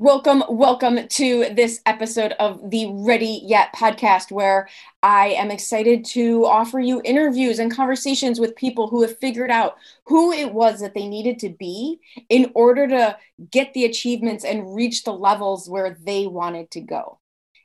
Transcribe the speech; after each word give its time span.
Welcome, 0.00 0.44
welcome 0.48 1.08
to 1.08 1.52
this 1.56 1.80
episode 1.84 2.30
of 2.38 2.70
the 2.70 2.86
Ready 2.88 3.40
Yet 3.42 3.74
podcast, 3.74 4.30
where 4.30 4.68
I 5.02 5.30
am 5.30 5.50
excited 5.50 6.04
to 6.10 6.46
offer 6.46 6.78
you 6.78 7.02
interviews 7.04 7.58
and 7.58 7.74
conversations 7.74 8.38
with 8.38 8.54
people 8.54 8.86
who 8.86 9.02
have 9.02 9.18
figured 9.18 9.50
out 9.50 9.74
who 10.06 10.30
it 10.30 10.54
was 10.54 10.78
that 10.78 10.94
they 10.94 11.08
needed 11.08 11.40
to 11.40 11.48
be 11.48 11.98
in 12.28 12.52
order 12.54 12.86
to 12.86 13.16
get 13.50 13.74
the 13.74 13.86
achievements 13.86 14.44
and 14.44 14.72
reach 14.72 15.02
the 15.02 15.12
levels 15.12 15.68
where 15.68 15.98
they 16.00 16.28
wanted 16.28 16.70
to 16.70 16.80
go. 16.80 17.18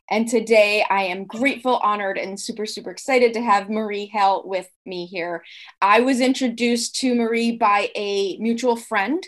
And 0.10 0.28
today 0.28 0.84
I 0.90 1.04
am 1.04 1.26
grateful, 1.26 1.78
honored, 1.84 2.18
and 2.18 2.40
super, 2.40 2.66
super 2.66 2.90
excited 2.90 3.34
to 3.34 3.44
have 3.44 3.70
Marie 3.70 4.08
Hale 4.08 4.42
with 4.44 4.68
me 4.88 5.06
here. 5.06 5.44
I 5.84 6.00
was 6.00 6.20
introduced 6.20 6.96
to 7.02 7.14
Marie 7.14 7.58
by 7.58 7.92
a 7.96 8.38
mutual 8.40 8.76
friend, 8.76 9.24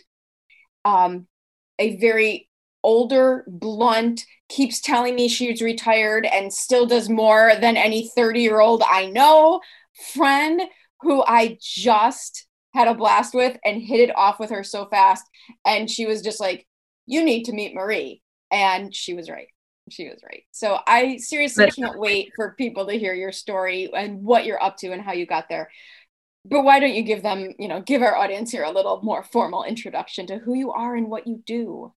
um, 0.83 1.27
a 1.77 1.97
very 1.97 2.49
older, 2.85 3.43
blunt, 3.47 4.23
keeps 4.47 4.79
telling 4.79 5.15
me 5.15 5.27
she's 5.27 5.61
retired 5.61 6.25
and 6.25 6.53
still 6.53 6.85
does 6.85 7.09
more 7.09 7.53
than 7.59 7.75
any 7.75 8.09
30 8.15 8.41
year 8.41 8.59
old 8.59 8.83
I 8.87 9.07
know 9.07 9.59
friend 10.13 10.61
who 11.01 11.23
I 11.23 11.57
just 11.59 12.47
had 12.73 12.87
a 12.87 12.93
blast 12.93 13.33
with 13.33 13.57
and 13.65 13.81
hit 13.81 13.99
it 13.99 14.15
off 14.15 14.39
with 14.39 14.51
her 14.51 14.63
so 14.63 14.85
fast. 14.85 15.23
And 15.65 15.89
she 15.89 16.05
was 16.05 16.21
just 16.21 16.39
like, 16.39 16.67
You 17.07 17.23
need 17.23 17.45
to 17.45 17.53
meet 17.53 17.73
Marie. 17.73 18.21
And 18.51 18.93
she 18.93 19.13
was 19.13 19.29
right. 19.29 19.47
She 19.89 20.07
was 20.07 20.19
right. 20.23 20.43
So 20.51 20.79
I 20.87 21.17
seriously 21.17 21.69
can't 21.71 21.99
wait 21.99 22.31
for 22.35 22.55
people 22.55 22.87
to 22.87 22.97
hear 22.97 23.13
your 23.13 23.31
story 23.31 23.89
and 23.95 24.23
what 24.23 24.45
you're 24.45 24.61
up 24.61 24.77
to 24.77 24.91
and 24.91 25.01
how 25.01 25.13
you 25.13 25.25
got 25.25 25.49
there. 25.49 25.69
But 26.43 26.63
why 26.63 26.79
don't 26.79 26.93
you 26.93 27.03
give 27.03 27.23
them, 27.23 27.53
you 27.57 27.67
know, 27.67 27.81
give 27.81 28.03
our 28.03 28.15
audience 28.15 28.51
here 28.51 28.63
a 28.63 28.71
little 28.71 29.01
more 29.01 29.23
formal 29.23 29.63
introduction 29.63 30.27
to 30.27 30.37
who 30.37 30.53
you 30.53 30.71
are 30.71 30.95
and 30.95 31.09
what 31.09 31.27
you 31.27 31.41
do? 31.45 31.93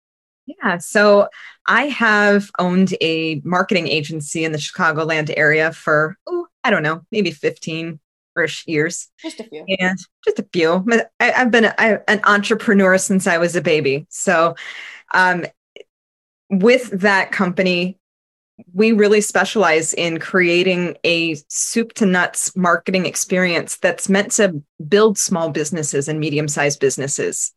Yeah. 0.47 0.79
So 0.79 1.29
I 1.67 1.85
have 1.85 2.51
owned 2.59 2.95
a 3.01 3.41
marketing 3.45 3.89
agency 3.89 4.45
in 4.45 4.53
the 4.53 4.59
Chicagoland 4.59 5.33
area 5.37 5.73
for, 5.73 6.17
oh, 6.27 6.47
I 6.63 6.71
don't 6.71 6.83
know, 6.83 7.03
maybe 7.11 7.33
15 7.33 7.99
ish 8.43 8.67
years. 8.67 9.09
Just 9.21 9.41
a 9.41 9.45
few. 9.45 9.65
And 9.79 9.99
just 10.25 10.39
a 10.39 10.47
few. 10.53 10.87
I, 11.21 11.25
have 11.27 11.51
been 11.51 11.65
a, 11.65 12.11
an 12.11 12.21
entrepreneur 12.25 12.99
since 12.99 13.27
I 13.27 13.39
was 13.39 13.57
a 13.57 13.61
baby. 13.61 14.07
So, 14.09 14.55
um, 15.15 15.47
with 16.49 16.91
that 17.01 17.33
company, 17.33 17.99
we 18.73 18.93
really 18.93 19.21
specialize 19.21 19.93
in 19.95 20.19
creating 20.19 20.97
a 21.05 21.37
soup 21.49 21.93
to 21.95 22.06
nuts 22.06 22.56
marketing 22.56 23.05
experience 23.05 23.77
that's 23.77 24.09
meant 24.09 24.33
to 24.33 24.62
build 24.89 25.19
small 25.19 25.51
businesses 25.51 26.09
and 26.09 26.21
medium 26.21 26.49
sized 26.49 26.81
businesses 26.81 27.53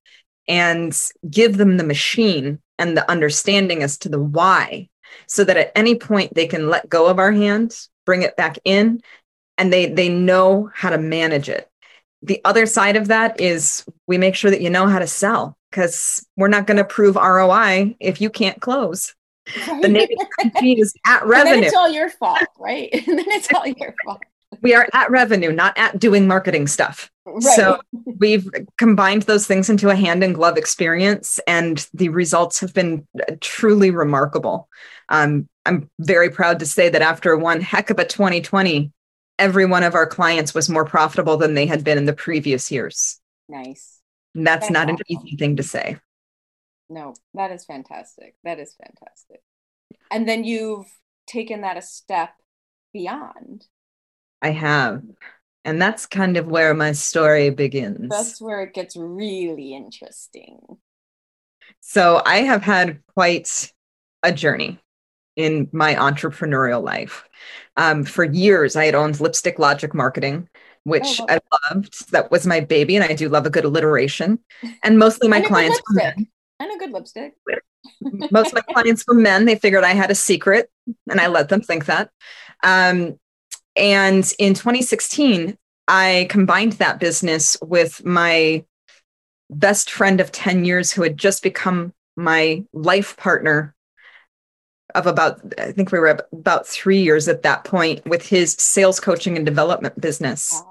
and 0.48 1.00
give 1.30 1.58
them 1.58 1.78
the 1.78 1.84
machine 1.84 2.60
and 2.80 2.98
the 2.98 3.10
understanding 3.12 3.84
as 3.84 3.98
to 4.00 4.10
the 4.10 4.20
why 4.20 4.90
so 5.28 5.44
that 5.44 5.58
at 5.58 5.72
any 5.76 5.96
point 5.96 6.34
they 6.34 6.48
can 6.48 6.70
let 6.70 6.90
go 6.90 7.08
of 7.08 7.20
our 7.20 7.32
hand 7.32 7.78
bring 8.06 8.24
it 8.24 8.36
back 8.36 8.58
in 8.66 9.02
and 9.58 9.72
they 9.72 9.88
they 9.88 10.10
know 10.10 10.72
how 10.74 10.90
to 10.90 10.98
manage 10.98 11.50
it. 11.50 11.70
The 12.22 12.42
other 12.44 12.66
side 12.66 12.96
of 12.96 13.10
that 13.10 13.40
is 13.40 13.86
we 14.08 14.18
make 14.18 14.36
sure 14.36 14.52
that 14.52 14.62
you 14.62 14.70
know 14.70 14.88
how 14.88 15.00
to 15.00 15.08
sell 15.08 15.58
because 15.70 16.26
we're 16.36 16.48
not 16.48 16.66
going 16.66 16.78
to 16.78 16.84
prove 16.84 17.16
roi 17.16 17.96
if 18.00 18.20
you 18.20 18.30
can't 18.30 18.60
close. 18.60 19.14
Right. 19.68 19.82
the 19.82 19.88
name 19.88 20.04
of 20.04 20.20
the 20.20 20.28
company 20.44 20.80
is 20.80 20.94
at 21.08 21.26
revenue 21.26 21.66
it's 21.66 21.76
all 21.76 21.90
your 21.90 22.10
fault 22.10 22.44
right? 22.60 22.90
And 23.08 23.18
then 23.18 23.26
it's 23.30 23.52
all 23.54 23.66
your 23.66 23.96
fault 24.06 24.22
we 24.62 24.74
are 24.74 24.88
at 24.94 25.12
revenue, 25.12 25.52
not 25.52 25.78
at 25.78 26.00
doing 26.00 26.28
marketing 26.28 26.68
stuff. 26.68 27.12
Right. 27.26 27.42
So 27.42 27.80
we've 28.18 28.50
combined 28.78 29.24
those 29.24 29.46
things 29.46 29.70
into 29.70 29.90
a 29.90 29.96
hand 29.96 30.24
and 30.24 30.34
glove 30.34 30.58
experience, 30.58 31.40
and 31.48 31.88
the 31.94 32.10
results 32.10 32.60
have 32.60 32.74
been 32.74 33.08
truly 33.40 33.92
remarkable. 33.92 34.68
Um, 35.10 35.48
I'm 35.66 35.90
very 36.00 36.30
proud 36.30 36.60
to 36.60 36.66
say 36.66 36.90
that 36.90 37.02
after 37.02 37.38
one 37.38 37.62
heck 37.62 37.90
of 37.90 38.00
a 38.00 38.06
2020, 38.06 38.92
every 39.38 39.66
one 39.66 39.84
of 39.84 39.96
our 39.96 40.08
clients 40.08 40.54
was 40.54 40.70
more 40.70 40.86
profitable 40.86 41.38
than 41.38 41.54
they 41.54 41.66
had 41.66 41.84
been 41.84 41.98
in 41.98 42.06
the 42.06 42.14
previous 42.14 42.72
years. 42.72 43.20
Nice. 43.48 44.00
And 44.36 44.46
that's, 44.46 44.66
that's 44.66 44.72
not 44.72 44.90
awesome. 44.90 45.02
an 45.10 45.26
easy 45.26 45.38
thing 45.38 45.56
to 45.58 45.64
say. 45.64 45.98
No, 46.90 47.14
that 47.36 47.52
is 47.52 47.66
fantastic. 47.66 48.36
That 48.44 48.60
is 48.60 48.76
fantastic. 48.76 49.42
And 50.12 50.28
then 50.28 50.44
you've 50.44 50.88
taken 51.28 51.62
that 51.62 51.78
a 51.78 51.82
step 51.82 52.32
beyond 52.94 53.66
I 54.42 54.52
have. 54.52 55.04
And 55.66 55.82
that's 55.82 56.06
kind 56.06 56.38
of 56.38 56.48
where 56.48 56.74
my 56.74 56.94
story 56.94 57.50
begins. 57.50 58.10
That's 58.10 58.42
where 58.42 58.64
it 58.64 58.74
gets 58.74 58.96
really 58.96 59.74
interesting. 59.74 60.60
So 61.82 62.22
I 62.26 62.38
have 62.38 62.64
had 62.64 63.02
quite 63.14 63.72
a 64.24 64.32
journey 64.32 64.80
in 65.36 65.70
my 65.72 65.96
entrepreneurial 65.96 66.84
life. 66.84 67.28
Um, 67.78 68.04
for 68.04 68.24
years, 68.24 68.76
I 68.76 68.86
had 68.86 68.96
owned 68.96 69.20
Lipstick 69.20 69.60
Logic 69.60 69.94
Marketing, 69.94 70.50
which 70.84 71.22
oh, 71.22 71.26
I 71.30 71.40
loved. 71.70 72.12
That 72.12 72.32
was 72.32 72.46
my 72.46 72.60
baby, 72.60 72.96
and 72.96 73.06
I 73.06 73.14
do 73.14 73.30
love 73.30 73.46
a 73.46 73.50
good 73.50 73.66
alliteration. 73.66 74.40
And 74.84 75.00
mostly 75.00 75.28
my 75.28 75.42
clients 75.42 75.80
were 75.88 75.96
men. 75.96 76.28
And 76.60 76.72
a 76.74 76.78
good 76.78 76.92
lipstick. 76.92 77.36
Most 78.32 78.48
of 78.48 78.54
my 78.54 78.74
clients 78.74 79.06
were 79.08 79.14
men. 79.14 79.46
They 79.46 79.56
figured 79.56 79.86
I 79.86 79.94
had 79.94 80.12
a 80.12 80.16
secret, 80.16 80.70
and 81.10 81.22
I 81.22 81.28
let 81.28 81.50
them 81.50 81.62
think 81.62 81.86
that. 81.86 82.10
Um, 82.64 83.18
and 83.76 84.32
in 84.40 84.54
2016, 84.54 85.58
I 85.88 86.28
combined 86.30 86.74
that 86.74 87.00
business 87.00 87.58
with 87.62 88.06
my 88.06 88.64
best 89.50 89.90
friend 89.90 90.22
of 90.22 90.32
10 90.32 90.66
years 90.66 90.92
who 90.92 91.02
had 91.02 91.18
just 91.18 91.42
become 91.42 91.94
my 92.16 92.64
life 92.74 93.18
partner 93.18 93.76
of 94.96 95.06
about 95.08 95.40
i 95.60 95.72
think 95.72 95.92
we 95.92 96.00
were 96.00 96.20
about 96.32 96.68
three 96.68 97.02
years 97.02 97.28
at 97.28 97.44
that 97.44 97.64
point 97.64 98.06
with 98.06 98.28
his 98.28 98.54
sales 98.54 99.00
coaching 99.00 99.38
and 99.38 99.46
development 99.46 100.00
business. 100.00 100.62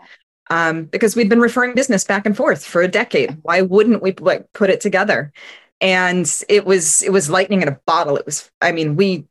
Um, 0.51 0.85
because 0.85 1.15
we'd 1.15 1.29
been 1.29 1.41
referring 1.41 1.75
business 1.75 2.05
back 2.05 2.25
and 2.25 2.35
forth 2.35 2.65
for 2.65 2.81
a 2.81 2.89
decade. 2.89 3.37
Why 3.43 3.61
wouldn't 3.61 4.03
we 4.03 4.13
like 4.13 4.51
put 4.55 4.71
it 4.71 4.81
together? 4.81 5.31
And 5.81 6.27
it 6.49 6.65
was 6.65 7.03
it 7.03 7.11
was 7.11 7.29
lightning 7.29 7.61
in 7.61 7.69
a 7.69 7.79
bottle. 7.87 8.17
It 8.17 8.25
was 8.25 8.51
i 8.61 8.73
mean 8.73 8.97
we 8.97 9.27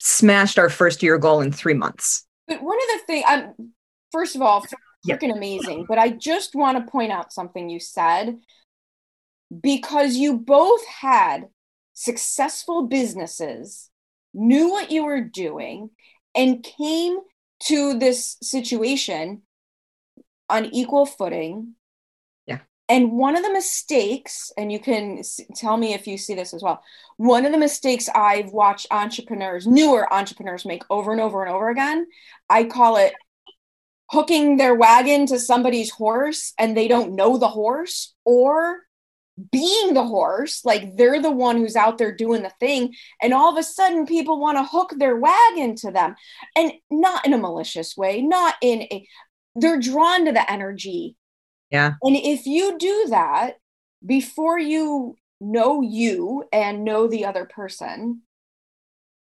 smashed 0.00 0.58
our 0.58 0.68
first 0.68 1.02
year 1.02 1.18
goal 1.18 1.40
in 1.40 1.52
three 1.52 1.74
months 1.74 2.26
but 2.48 2.62
one 2.62 2.78
of 2.78 3.00
the 3.00 3.06
things, 3.06 3.24
um, 3.28 3.72
first 4.10 4.34
of 4.34 4.42
all, 4.42 4.64
freaking 5.06 5.34
amazing. 5.34 5.86
But 5.88 5.98
I 5.98 6.10
just 6.10 6.54
want 6.54 6.78
to 6.78 6.90
point 6.90 7.12
out 7.12 7.32
something 7.32 7.68
you 7.68 7.78
said 7.78 8.38
because 9.62 10.16
you 10.16 10.38
both 10.38 10.84
had 10.86 11.48
successful 11.92 12.86
businesses, 12.86 13.90
knew 14.34 14.70
what 14.70 14.90
you 14.90 15.04
were 15.04 15.20
doing, 15.20 15.90
and 16.34 16.62
came 16.62 17.18
to 17.64 17.98
this 17.98 18.36
situation 18.42 19.42
on 20.48 20.66
equal 20.66 21.06
footing 21.06 21.74
and 22.88 23.12
one 23.12 23.36
of 23.36 23.42
the 23.42 23.52
mistakes, 23.52 24.50
and 24.56 24.72
you 24.72 24.78
can 24.78 25.22
tell 25.54 25.76
me 25.76 25.92
if 25.92 26.06
you 26.06 26.16
see 26.16 26.34
this 26.34 26.54
as 26.54 26.62
well, 26.62 26.82
one 27.18 27.44
of 27.44 27.52
the 27.52 27.58
mistakes 27.58 28.08
I've 28.08 28.50
watched 28.50 28.86
entrepreneurs, 28.90 29.66
newer 29.66 30.12
entrepreneurs 30.12 30.64
make 30.64 30.82
over 30.88 31.12
and 31.12 31.20
over 31.20 31.44
and 31.44 31.54
over 31.54 31.68
again, 31.68 32.06
I 32.48 32.64
call 32.64 32.96
it 32.96 33.12
hooking 34.10 34.56
their 34.56 34.74
wagon 34.74 35.26
to 35.26 35.38
somebody's 35.38 35.90
horse 35.90 36.54
and 36.58 36.74
they 36.74 36.88
don't 36.88 37.14
know 37.14 37.36
the 37.36 37.48
horse 37.48 38.14
or 38.24 38.80
being 39.52 39.92
the 39.92 40.06
horse 40.06 40.64
like 40.64 40.96
they're 40.96 41.20
the 41.20 41.30
one 41.30 41.58
who's 41.58 41.76
out 41.76 41.98
there 41.98 42.10
doing 42.10 42.42
the 42.42 42.52
thing 42.58 42.92
and 43.22 43.34
all 43.34 43.52
of 43.52 43.58
a 43.58 43.62
sudden 43.62 44.06
people 44.06 44.40
want 44.40 44.56
to 44.56 44.64
hook 44.64 44.94
their 44.96 45.14
wagon 45.14 45.76
to 45.76 45.90
them. 45.90 46.16
And 46.56 46.72
not 46.90 47.24
in 47.26 47.34
a 47.34 47.38
malicious 47.38 47.96
way 47.96 48.22
not 48.22 48.54
in 48.62 48.82
a 48.82 49.06
they're 49.54 49.78
drawn 49.78 50.24
to 50.24 50.32
the 50.32 50.50
energy 50.50 51.16
Yeah. 51.70 51.94
And 52.02 52.16
if 52.16 52.46
you 52.46 52.78
do 52.78 53.06
that 53.10 53.58
before 54.04 54.58
you 54.58 55.16
know 55.40 55.82
you 55.82 56.44
and 56.52 56.84
know 56.84 57.06
the 57.06 57.24
other 57.24 57.44
person, 57.44 58.22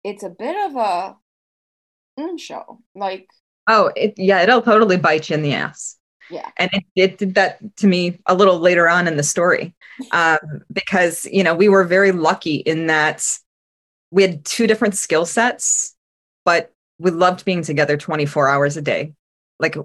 it's 0.04 0.24
a 0.24 0.30
bit 0.30 0.56
of 0.70 0.76
a 0.76 1.16
mm, 2.20 2.40
show. 2.40 2.80
Like, 2.96 3.28
oh, 3.68 3.92
it, 3.96 4.14
yeah, 4.18 4.42
it'll 4.42 4.62
totally 4.62 4.98
bite 4.98 5.30
you 5.30 5.36
in 5.36 5.42
the 5.42 5.54
ass. 5.54 5.98
Yeah. 6.30 6.50
And 6.58 6.70
it, 6.74 6.84
it 6.96 7.18
did 7.18 7.36
that 7.36 7.60
to 7.78 7.88
me 7.88 8.20
a 8.26 8.36
little 8.36 8.60
later 8.60 8.90
on 8.90 9.08
in 9.08 9.18
the 9.18 9.24
story 9.24 9.76
um, 10.12 10.38
because, 10.74 11.26
you 11.26 11.44
know, 11.44 11.56
we 11.56 11.70
were 11.70 11.84
very 11.84 12.12
lucky 12.12 12.56
in 12.56 12.88
that 12.88 13.26
we 14.12 14.24
had 14.24 14.46
two 14.46 14.68
different 14.68 14.96
skill 14.96 15.26
sets, 15.26 15.96
but 16.46 16.74
we 17.00 17.12
loved 17.12 17.46
being 17.46 17.62
together 17.62 17.98
24 17.98 18.50
hours 18.50 18.78
a 18.78 18.82
day. 18.82 19.14
Like 19.60 19.76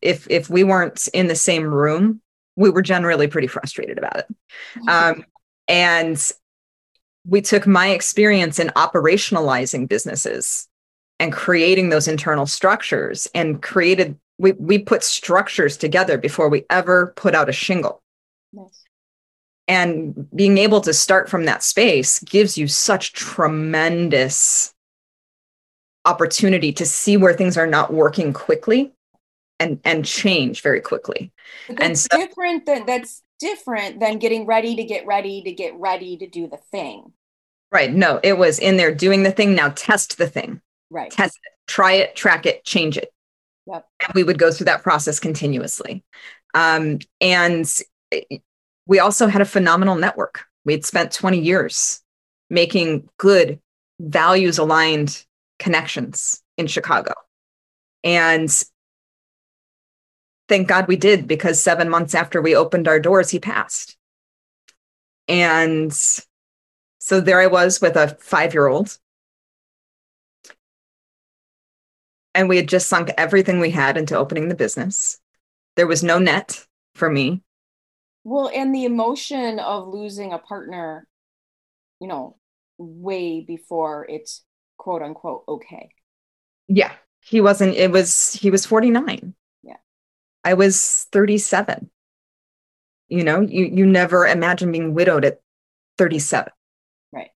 if 0.00 0.26
if 0.30 0.48
we 0.48 0.64
weren't 0.64 1.08
in 1.12 1.26
the 1.26 1.34
same 1.34 1.64
room, 1.64 2.20
we 2.56 2.70
were 2.70 2.82
generally 2.82 3.26
pretty 3.26 3.48
frustrated 3.48 3.98
about 3.98 4.18
it. 4.18 4.26
Um, 4.88 5.24
and 5.68 6.32
we 7.26 7.40
took 7.40 7.66
my 7.66 7.88
experience 7.88 8.58
in 8.58 8.68
operationalizing 8.68 9.88
businesses 9.88 10.68
and 11.18 11.32
creating 11.32 11.88
those 11.88 12.08
internal 12.08 12.46
structures 12.46 13.28
and 13.34 13.62
created 13.62 14.18
we 14.38 14.52
we 14.52 14.78
put 14.78 15.04
structures 15.04 15.76
together 15.76 16.18
before 16.18 16.48
we 16.48 16.64
ever 16.68 17.12
put 17.16 17.34
out 17.34 17.48
a 17.48 17.52
shingle. 17.52 18.02
Nice. 18.52 18.84
And 19.68 20.28
being 20.34 20.58
able 20.58 20.80
to 20.82 20.92
start 20.92 21.30
from 21.30 21.44
that 21.44 21.62
space 21.62 22.18
gives 22.20 22.58
you 22.58 22.66
such 22.66 23.12
tremendous 23.12 24.71
opportunity 26.04 26.72
to 26.72 26.86
see 26.86 27.16
where 27.16 27.34
things 27.34 27.56
are 27.56 27.66
not 27.66 27.92
working 27.92 28.32
quickly 28.32 28.92
and 29.60 29.80
and 29.84 30.04
change 30.04 30.62
very 30.62 30.80
quickly. 30.80 31.32
and 31.78 31.98
so, 31.98 32.08
different 32.16 32.66
than 32.66 32.86
that's 32.86 33.22
different 33.38 34.00
than 34.00 34.18
getting 34.18 34.46
ready 34.46 34.76
to 34.76 34.84
get 34.84 35.06
ready 35.06 35.42
to 35.42 35.52
get 35.52 35.74
ready 35.74 36.16
to 36.16 36.26
do 36.26 36.46
the 36.46 36.56
thing. 36.56 37.12
Right. 37.70 37.92
No, 37.92 38.20
it 38.22 38.36
was 38.36 38.58
in 38.58 38.76
there 38.76 38.94
doing 38.94 39.22
the 39.22 39.32
thing. 39.32 39.54
Now 39.54 39.72
test 39.74 40.18
the 40.18 40.28
thing. 40.28 40.60
Right. 40.90 41.10
Test 41.10 41.38
it, 41.42 41.52
try 41.66 41.92
it, 41.92 42.14
track 42.14 42.44
it, 42.44 42.64
change 42.64 42.98
it. 42.98 43.12
Yep. 43.66 43.86
And 44.04 44.14
we 44.14 44.24
would 44.24 44.38
go 44.38 44.50
through 44.50 44.66
that 44.66 44.82
process 44.82 45.18
continuously. 45.18 46.04
Um, 46.54 46.98
and 47.20 47.66
we 48.86 48.98
also 48.98 49.26
had 49.26 49.40
a 49.40 49.46
phenomenal 49.46 49.94
network. 49.94 50.44
We 50.64 50.74
had 50.74 50.84
spent 50.84 51.12
20 51.12 51.40
years 51.40 52.02
making 52.50 53.08
good, 53.18 53.58
values 54.00 54.58
aligned 54.58 55.24
connections 55.62 56.42
in 56.58 56.66
Chicago. 56.66 57.14
And 58.04 58.50
thank 60.48 60.68
God 60.68 60.88
we 60.88 60.96
did 60.96 61.26
because 61.26 61.62
seven 61.62 61.88
months 61.88 62.14
after 62.14 62.42
we 62.42 62.54
opened 62.54 62.88
our 62.88 63.00
doors, 63.00 63.30
he 63.30 63.38
passed. 63.38 63.96
And 65.28 65.92
so 66.98 67.20
there 67.20 67.40
I 67.40 67.46
was 67.46 67.80
with 67.80 67.96
a 67.96 68.16
five 68.20 68.52
year 68.52 68.66
old. 68.66 68.98
And 72.34 72.48
we 72.48 72.56
had 72.56 72.68
just 72.68 72.88
sunk 72.88 73.10
everything 73.16 73.60
we 73.60 73.70
had 73.70 73.96
into 73.96 74.16
opening 74.16 74.48
the 74.48 74.54
business. 74.54 75.18
There 75.76 75.86
was 75.86 76.02
no 76.02 76.18
net 76.18 76.66
for 76.94 77.08
me. 77.08 77.42
Well, 78.24 78.50
and 78.54 78.74
the 78.74 78.84
emotion 78.84 79.58
of 79.58 79.88
losing 79.88 80.32
a 80.32 80.38
partner, 80.38 81.06
you 82.00 82.08
know, 82.08 82.36
way 82.78 83.40
before 83.40 84.06
it's 84.08 84.44
quote 84.82 85.00
unquote 85.00 85.44
okay. 85.46 85.90
Yeah. 86.66 86.92
He 87.20 87.40
wasn't, 87.40 87.76
it 87.76 87.92
was, 87.92 88.32
he 88.32 88.50
was 88.50 88.66
49. 88.66 89.32
Yeah. 89.62 89.76
I 90.42 90.54
was 90.54 91.06
37. 91.12 91.88
You 93.08 93.22
know, 93.22 93.40
you, 93.42 93.66
you 93.66 93.86
never 93.86 94.26
imagine 94.26 94.72
being 94.72 94.92
widowed 94.92 95.24
at 95.24 95.40
37. 95.98 96.52
Right. 97.12 97.30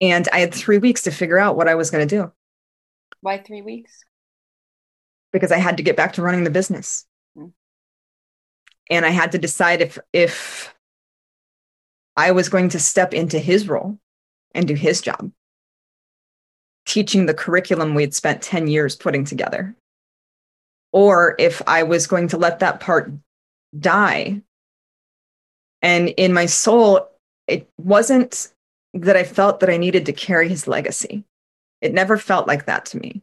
And 0.00 0.28
I 0.32 0.40
had 0.40 0.52
three 0.52 0.78
weeks 0.78 1.02
to 1.02 1.12
figure 1.12 1.38
out 1.38 1.56
what 1.56 1.68
I 1.68 1.76
was 1.76 1.92
going 1.92 2.08
to 2.08 2.16
do. 2.16 2.32
Why 3.20 3.38
three 3.38 3.62
weeks? 3.62 4.00
Because 5.32 5.52
I 5.52 5.58
had 5.58 5.76
to 5.76 5.84
get 5.84 5.96
back 5.96 6.14
to 6.14 6.22
running 6.22 6.42
the 6.42 6.50
business. 6.50 7.06
Mm. 7.38 7.52
And 8.90 9.06
I 9.06 9.10
had 9.10 9.32
to 9.32 9.38
decide 9.38 9.82
if, 9.82 10.00
if 10.12 10.74
I 12.16 12.32
was 12.32 12.48
going 12.48 12.70
to 12.70 12.80
step 12.80 13.14
into 13.14 13.38
his 13.38 13.68
role 13.68 14.00
and 14.52 14.66
do 14.66 14.74
his 14.74 15.00
job 15.00 15.30
teaching 16.86 17.26
the 17.26 17.34
curriculum 17.34 17.94
we'd 17.94 18.14
spent 18.14 18.42
10 18.42 18.66
years 18.66 18.96
putting 18.96 19.24
together. 19.24 19.74
Or 20.92 21.34
if 21.38 21.62
I 21.66 21.82
was 21.82 22.06
going 22.06 22.28
to 22.28 22.38
let 22.38 22.60
that 22.60 22.80
part 22.80 23.10
die. 23.78 24.42
And 25.82 26.08
in 26.10 26.32
my 26.32 26.46
soul, 26.46 27.08
it 27.46 27.68
wasn't 27.78 28.52
that 28.94 29.16
I 29.16 29.24
felt 29.24 29.60
that 29.60 29.70
I 29.70 29.76
needed 29.76 30.06
to 30.06 30.12
carry 30.12 30.48
his 30.48 30.68
legacy. 30.68 31.24
It 31.80 31.92
never 31.92 32.16
felt 32.16 32.46
like 32.46 32.66
that 32.66 32.86
to 32.86 32.98
me. 32.98 33.22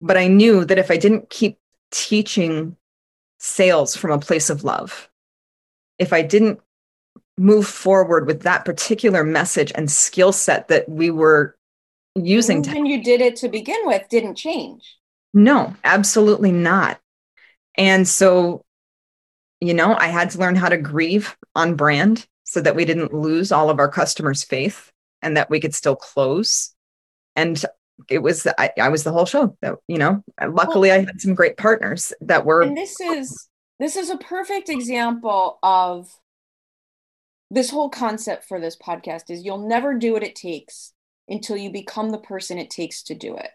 But 0.00 0.16
I 0.16 0.28
knew 0.28 0.64
that 0.64 0.78
if 0.78 0.90
I 0.90 0.96
didn't 0.96 1.30
keep 1.30 1.58
teaching 1.90 2.76
sales 3.38 3.96
from 3.96 4.12
a 4.12 4.18
place 4.18 4.48
of 4.48 4.64
love, 4.64 5.10
if 5.98 6.12
I 6.12 6.22
didn't 6.22 6.60
move 7.36 7.66
forward 7.66 8.26
with 8.26 8.42
that 8.42 8.64
particular 8.64 9.24
message 9.24 9.72
and 9.74 9.90
skill 9.90 10.32
set 10.32 10.68
that 10.68 10.88
we 10.88 11.10
were 11.10 11.56
using 12.14 12.62
when 12.62 12.86
you 12.86 13.02
did 13.02 13.20
it 13.20 13.36
to 13.36 13.48
begin 13.48 13.80
with 13.84 14.08
didn't 14.08 14.36
change. 14.36 14.96
No 15.34 15.74
absolutely 15.84 16.52
not. 16.52 17.00
And 17.76 18.06
so 18.06 18.64
you 19.60 19.74
know 19.74 19.94
i 19.94 20.08
had 20.08 20.30
to 20.30 20.38
learn 20.38 20.56
how 20.56 20.68
to 20.68 20.76
grieve 20.76 21.36
on 21.54 21.76
brand 21.76 22.26
so 22.44 22.60
that 22.60 22.74
we 22.74 22.84
didn't 22.84 23.14
lose 23.14 23.52
all 23.52 23.70
of 23.70 23.78
our 23.78 23.88
customers 23.88 24.42
faith 24.42 24.92
and 25.22 25.36
that 25.36 25.48
we 25.48 25.60
could 25.60 25.74
still 25.74 25.96
close. 25.96 26.74
And 27.36 27.64
it 28.10 28.18
was 28.18 28.46
I, 28.58 28.70
I 28.80 28.88
was 28.88 29.04
the 29.04 29.12
whole 29.12 29.26
show 29.26 29.56
that 29.62 29.76
you 29.86 29.98
know 29.98 30.22
luckily 30.40 30.88
well, 30.88 31.00
i 31.00 31.04
had 31.04 31.20
some 31.20 31.34
great 31.34 31.56
partners 31.56 32.12
that 32.20 32.44
were 32.44 32.62
and 32.62 32.76
this 32.76 33.00
is 33.00 33.48
this 33.78 33.96
is 33.96 34.10
a 34.10 34.16
perfect 34.16 34.68
example 34.68 35.58
of 35.62 36.10
this 37.50 37.70
whole 37.70 37.90
concept 37.90 38.44
for 38.44 38.58
this 38.58 38.76
podcast 38.76 39.30
is 39.30 39.44
you'll 39.44 39.68
never 39.68 39.94
do 39.94 40.12
what 40.12 40.22
it 40.22 40.34
takes 40.34 40.92
until 41.28 41.56
you 41.56 41.70
become 41.70 42.10
the 42.10 42.18
person 42.18 42.58
it 42.58 42.70
takes 42.70 43.02
to 43.04 43.14
do 43.14 43.36
it. 43.36 43.50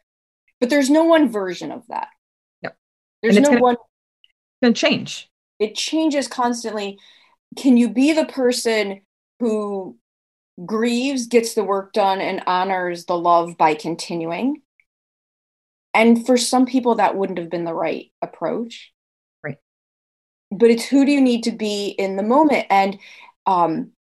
But 0.60 0.70
there's 0.70 0.90
no 0.90 1.04
one 1.04 1.30
version 1.30 1.72
of 1.72 1.86
that. 1.88 2.08
Yep. 2.64 2.78
There's 3.22 3.40
no 3.40 3.50
gonna, 3.50 3.62
one. 3.62 3.76
It's 3.76 4.62
going 4.64 4.74
to 4.74 4.80
change. 4.80 5.30
It 5.60 5.76
changes 5.76 6.28
constantly. 6.28 6.98
Can 7.56 7.78
you 7.78 7.90
be 7.90 8.14
the 8.14 8.26
person 8.26 9.02
who 9.40 9.98
grieves, 10.66 11.28
gets 11.28 11.54
the 11.54 11.64
work 11.64 11.94
done, 11.94 12.20
and 12.20 12.44
honors 12.48 13.06
the 13.06 13.18
love 13.18 13.58
by 13.58 13.76
continuing? 13.76 14.62
And 15.94 16.26
for 16.26 16.38
some 16.38 16.66
people, 16.66 16.96
that 16.96 17.16
wouldn't 17.16 17.40
have 17.40 17.50
been 17.50 17.66
the 17.66 17.74
right 17.74 18.12
approach. 18.22 18.92
Right. 19.44 19.58
But 20.52 20.70
it's 20.70 20.86
who 20.86 21.06
do 21.06 21.12
you 21.12 21.22
need 21.22 21.44
to 21.44 21.52
be 21.52 21.88
in 21.88 22.16
the 22.18 22.24
moment? 22.24 22.68
And 22.70 22.98
um, 23.46 23.92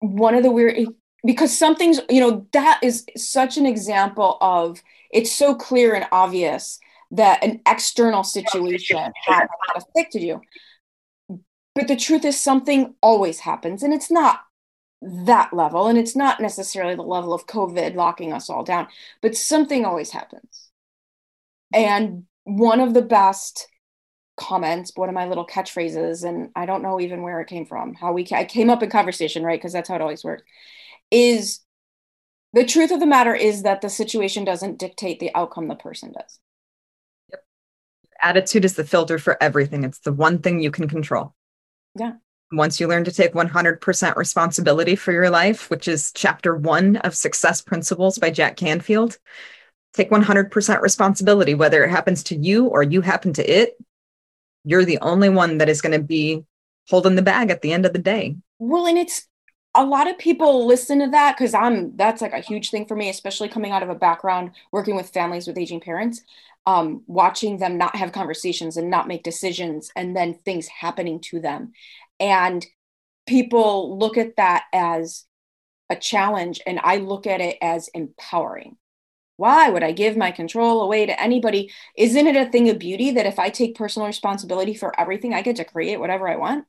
one 0.00 0.34
of 0.34 0.42
the 0.42 0.50
weird 0.50 0.76
because 1.24 1.56
something's 1.56 2.00
you 2.10 2.20
know 2.20 2.46
that 2.52 2.80
is 2.82 3.06
such 3.16 3.56
an 3.56 3.66
example 3.66 4.36
of 4.40 4.82
it's 5.10 5.32
so 5.32 5.54
clear 5.54 5.94
and 5.94 6.06
obvious 6.12 6.78
that 7.10 7.42
an 7.44 7.60
external 7.66 8.24
situation 8.24 9.12
had 9.24 9.46
affected 9.76 10.22
you. 10.22 10.40
But 11.74 11.88
the 11.88 11.96
truth 11.96 12.24
is 12.24 12.38
something 12.38 12.94
always 13.00 13.40
happens 13.40 13.82
and 13.82 13.92
it's 13.92 14.10
not 14.10 14.40
that 15.02 15.52
level 15.52 15.86
and 15.86 15.98
it's 15.98 16.16
not 16.16 16.40
necessarily 16.40 16.94
the 16.94 17.02
level 17.02 17.34
of 17.34 17.46
covid 17.46 17.94
locking 17.94 18.32
us 18.32 18.48
all 18.48 18.64
down 18.64 18.88
but 19.20 19.36
something 19.36 19.84
always 19.84 20.10
happens. 20.10 20.70
And 21.72 22.24
one 22.44 22.80
of 22.80 22.94
the 22.94 23.02
best 23.02 23.68
comments 24.36 24.92
one 24.96 25.08
of 25.08 25.14
my 25.14 25.26
little 25.28 25.46
catchphrases 25.46 26.24
and 26.28 26.50
i 26.56 26.66
don't 26.66 26.82
know 26.82 27.00
even 27.00 27.22
where 27.22 27.40
it 27.40 27.46
came 27.46 27.64
from 27.64 27.94
how 27.94 28.12
we 28.12 28.26
i 28.32 28.44
came 28.44 28.68
up 28.68 28.82
in 28.82 28.90
conversation 28.90 29.44
right 29.44 29.60
because 29.60 29.72
that's 29.72 29.88
how 29.88 29.94
it 29.94 30.00
always 30.00 30.24
works 30.24 30.42
is 31.14 31.60
the 32.52 32.64
truth 32.64 32.90
of 32.90 32.98
the 33.00 33.06
matter 33.06 33.34
is 33.34 33.62
that 33.62 33.80
the 33.80 33.88
situation 33.88 34.44
doesn't 34.44 34.78
dictate 34.78 35.20
the 35.20 35.34
outcome 35.34 35.68
the 35.68 35.76
person 35.76 36.12
does. 36.12 36.40
Yep. 37.30 37.44
Attitude 38.20 38.64
is 38.64 38.74
the 38.74 38.84
filter 38.84 39.18
for 39.18 39.40
everything. 39.40 39.84
It's 39.84 40.00
the 40.00 40.12
one 40.12 40.38
thing 40.38 40.60
you 40.60 40.72
can 40.72 40.88
control. 40.88 41.34
Yeah. 41.98 42.14
Once 42.52 42.80
you 42.80 42.88
learn 42.88 43.04
to 43.04 43.12
take 43.12 43.32
100% 43.32 44.16
responsibility 44.16 44.96
for 44.96 45.12
your 45.12 45.30
life, 45.30 45.70
which 45.70 45.88
is 45.88 46.12
chapter 46.12 46.56
one 46.56 46.96
of 46.98 47.14
Success 47.14 47.62
Principles 47.62 48.18
by 48.18 48.30
Jack 48.30 48.56
Canfield, 48.56 49.18
take 49.92 50.10
100% 50.10 50.80
responsibility, 50.80 51.54
whether 51.54 51.84
it 51.84 51.90
happens 51.90 52.24
to 52.24 52.36
you 52.36 52.66
or 52.66 52.82
you 52.82 53.00
happen 53.00 53.32
to 53.34 53.44
it. 53.44 53.76
You're 54.64 54.84
the 54.84 54.98
only 54.98 55.28
one 55.28 55.58
that 55.58 55.68
is 55.68 55.80
going 55.80 55.98
to 55.98 56.04
be 56.04 56.44
holding 56.88 57.14
the 57.14 57.22
bag 57.22 57.50
at 57.50 57.62
the 57.62 57.72
end 57.72 57.86
of 57.86 57.92
the 57.92 57.98
day. 57.98 58.36
Well, 58.58 58.86
and 58.86 58.98
it's 58.98 59.26
a 59.74 59.84
lot 59.84 60.08
of 60.10 60.18
people 60.18 60.66
listen 60.66 61.00
to 61.00 61.08
that 61.10 61.36
because 61.36 61.54
I'm 61.54 61.96
that's 61.96 62.22
like 62.22 62.32
a 62.32 62.40
huge 62.40 62.70
thing 62.70 62.86
for 62.86 62.96
me, 62.96 63.08
especially 63.10 63.48
coming 63.48 63.72
out 63.72 63.82
of 63.82 63.88
a 63.90 63.94
background 63.94 64.52
working 64.72 64.96
with 64.96 65.10
families 65.10 65.46
with 65.46 65.58
aging 65.58 65.80
parents. 65.80 66.22
um, 66.66 67.02
watching 67.06 67.58
them 67.58 67.78
not 67.78 67.96
have 67.96 68.12
conversations 68.12 68.76
and 68.78 68.90
not 68.90 69.08
make 69.08 69.22
decisions, 69.24 69.90
and 69.96 70.16
then 70.16 70.34
things 70.34 70.66
happening 70.68 71.20
to 71.20 71.40
them. 71.40 71.72
And 72.20 72.66
people 73.26 73.98
look 73.98 74.18
at 74.18 74.36
that 74.36 74.64
as 74.72 75.26
a 75.90 75.96
challenge, 75.96 76.60
and 76.66 76.80
I 76.84 76.98
look 76.98 77.26
at 77.26 77.40
it 77.42 77.58
as 77.62 77.88
empowering. 77.94 78.76
Why 79.36 79.70
would 79.70 79.82
I 79.84 79.92
give 79.92 80.16
my 80.16 80.32
control 80.32 80.82
away 80.82 81.06
to 81.06 81.20
anybody? 81.22 81.72
Isn't 81.96 82.26
it 82.28 82.36
a 82.36 82.50
thing 82.50 82.70
of 82.70 82.78
beauty 82.80 83.12
that 83.12 83.26
if 83.26 83.38
I 83.40 83.50
take 83.50 83.76
personal 83.76 84.06
responsibility 84.08 84.74
for 84.74 84.98
everything, 85.00 85.34
I 85.34 85.42
get 85.42 85.56
to 85.56 85.64
create 85.64 86.00
whatever 86.00 86.28
I 86.28 86.36
want? 86.36 86.66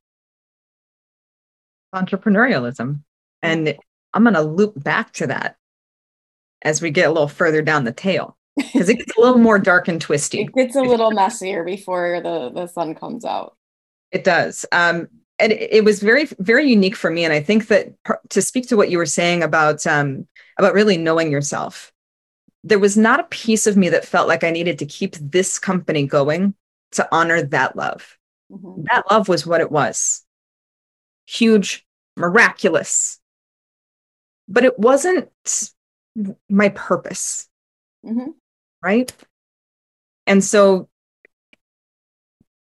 Entrepreneurialism. 1.96 3.02
And 3.42 3.76
I'm 4.14 4.24
going 4.24 4.36
to 4.36 4.42
loop 4.42 4.82
back 4.82 5.14
to 5.14 5.28
that 5.28 5.58
as 6.62 6.82
we 6.82 6.92
get 6.92 7.08
a 7.08 7.12
little 7.12 7.28
further 7.28 7.62
down 7.62 7.84
the 7.84 7.92
tail 7.92 8.38
because 8.56 8.90
it 8.90 8.98
gets 8.98 9.18
a 9.18 9.22
little 9.22 9.38
more 9.38 9.60
dark 9.60 9.88
and 9.88 10.02
twisty. 10.02 10.42
It 10.42 10.54
gets 10.54 10.76
a 10.76 10.82
little 10.82 11.12
messier 11.12 11.64
before 11.64 12.22
the, 12.22 12.50
the 12.50 12.68
sun 12.68 12.96
comes 12.96 13.26
out. 13.26 13.56
It 14.12 14.24
does. 14.24 14.66
Um, 14.72 15.08
and 15.40 15.52
it, 15.52 15.74
it, 15.74 15.84
was 15.84 16.02
very, 16.02 16.26
very 16.40 16.70
unique 16.70 16.96
for 16.96 17.12
me. 17.12 17.26
And 17.26 17.34
I 17.34 17.42
think 17.42 17.68
that 17.68 17.94
to 18.30 18.42
speak 18.42 18.68
to 18.70 18.78
what 18.78 18.90
you 18.90 18.98
were 18.98 19.06
saying 19.06 19.44
about 19.44 19.86
um, 19.86 20.28
about 20.58 20.74
really 20.74 20.98
knowing 20.98 21.30
yourself, 21.30 21.92
there 22.64 22.80
was 22.80 22.96
not 22.96 23.20
a 23.20 23.26
piece 23.26 23.68
of 23.68 23.76
me 23.76 23.90
that 23.90 24.06
felt 24.06 24.30
like 24.30 24.46
I 24.46 24.52
needed 24.52 24.80
to 24.80 24.86
keep 24.86 25.16
this 25.16 25.60
company 25.60 26.08
going 26.08 26.56
to 26.94 27.08
honor 27.12 27.42
that 27.42 27.76
love. 27.76 28.18
Mm-hmm. 28.50 28.84
That 28.84 29.12
love 29.12 29.28
was 29.28 29.46
what 29.46 29.60
it 29.60 29.72
was 29.72 30.26
huge, 31.26 31.85
miraculous. 32.16 33.20
But 34.48 34.64
it 34.64 34.78
wasn't 34.78 35.30
my 36.50 36.70
purpose. 36.70 37.48
Mm-hmm. 38.06 38.32
Right. 38.82 39.14
And 40.28 40.44
so 40.44 40.90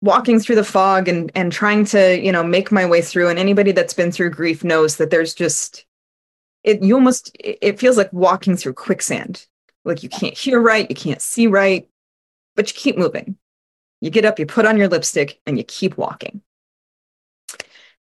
walking 0.02 0.40
through 0.40 0.56
the 0.56 0.64
fog 0.64 1.08
and 1.08 1.32
and 1.34 1.52
trying 1.52 1.84
to 1.84 2.24
you 2.24 2.32
know 2.32 2.44
make 2.44 2.72
my 2.72 2.86
way 2.86 3.02
through 3.02 3.30
and 3.30 3.40
anybody 3.40 3.72
that's 3.72 3.96
been 3.96 4.12
through 4.12 4.30
grief 4.30 4.64
knows 4.64 4.98
that 4.98 5.10
there's 5.10 5.34
just 5.34 5.88
it 6.64 6.84
you 6.84 6.94
almost 6.94 7.36
it 7.40 7.80
feels 7.80 7.98
like 7.98 8.14
walking 8.14 8.56
through 8.56 8.74
quicksand 8.74 9.48
like 9.88 10.04
you 10.04 10.10
can't 10.10 10.38
hear 10.38 10.60
right, 10.60 10.88
you 10.88 10.96
can't 10.96 11.22
see 11.22 11.48
right, 11.48 11.90
but 12.56 12.68
you 12.70 12.78
keep 12.78 12.98
moving. 12.98 13.38
You 14.02 14.10
get 14.10 14.26
up, 14.26 14.38
you 14.38 14.46
put 14.46 14.66
on 14.66 14.78
your 14.78 14.90
lipstick, 14.90 15.40
and 15.48 15.58
you 15.58 15.64
keep 15.64 15.98
walking. 15.98 16.42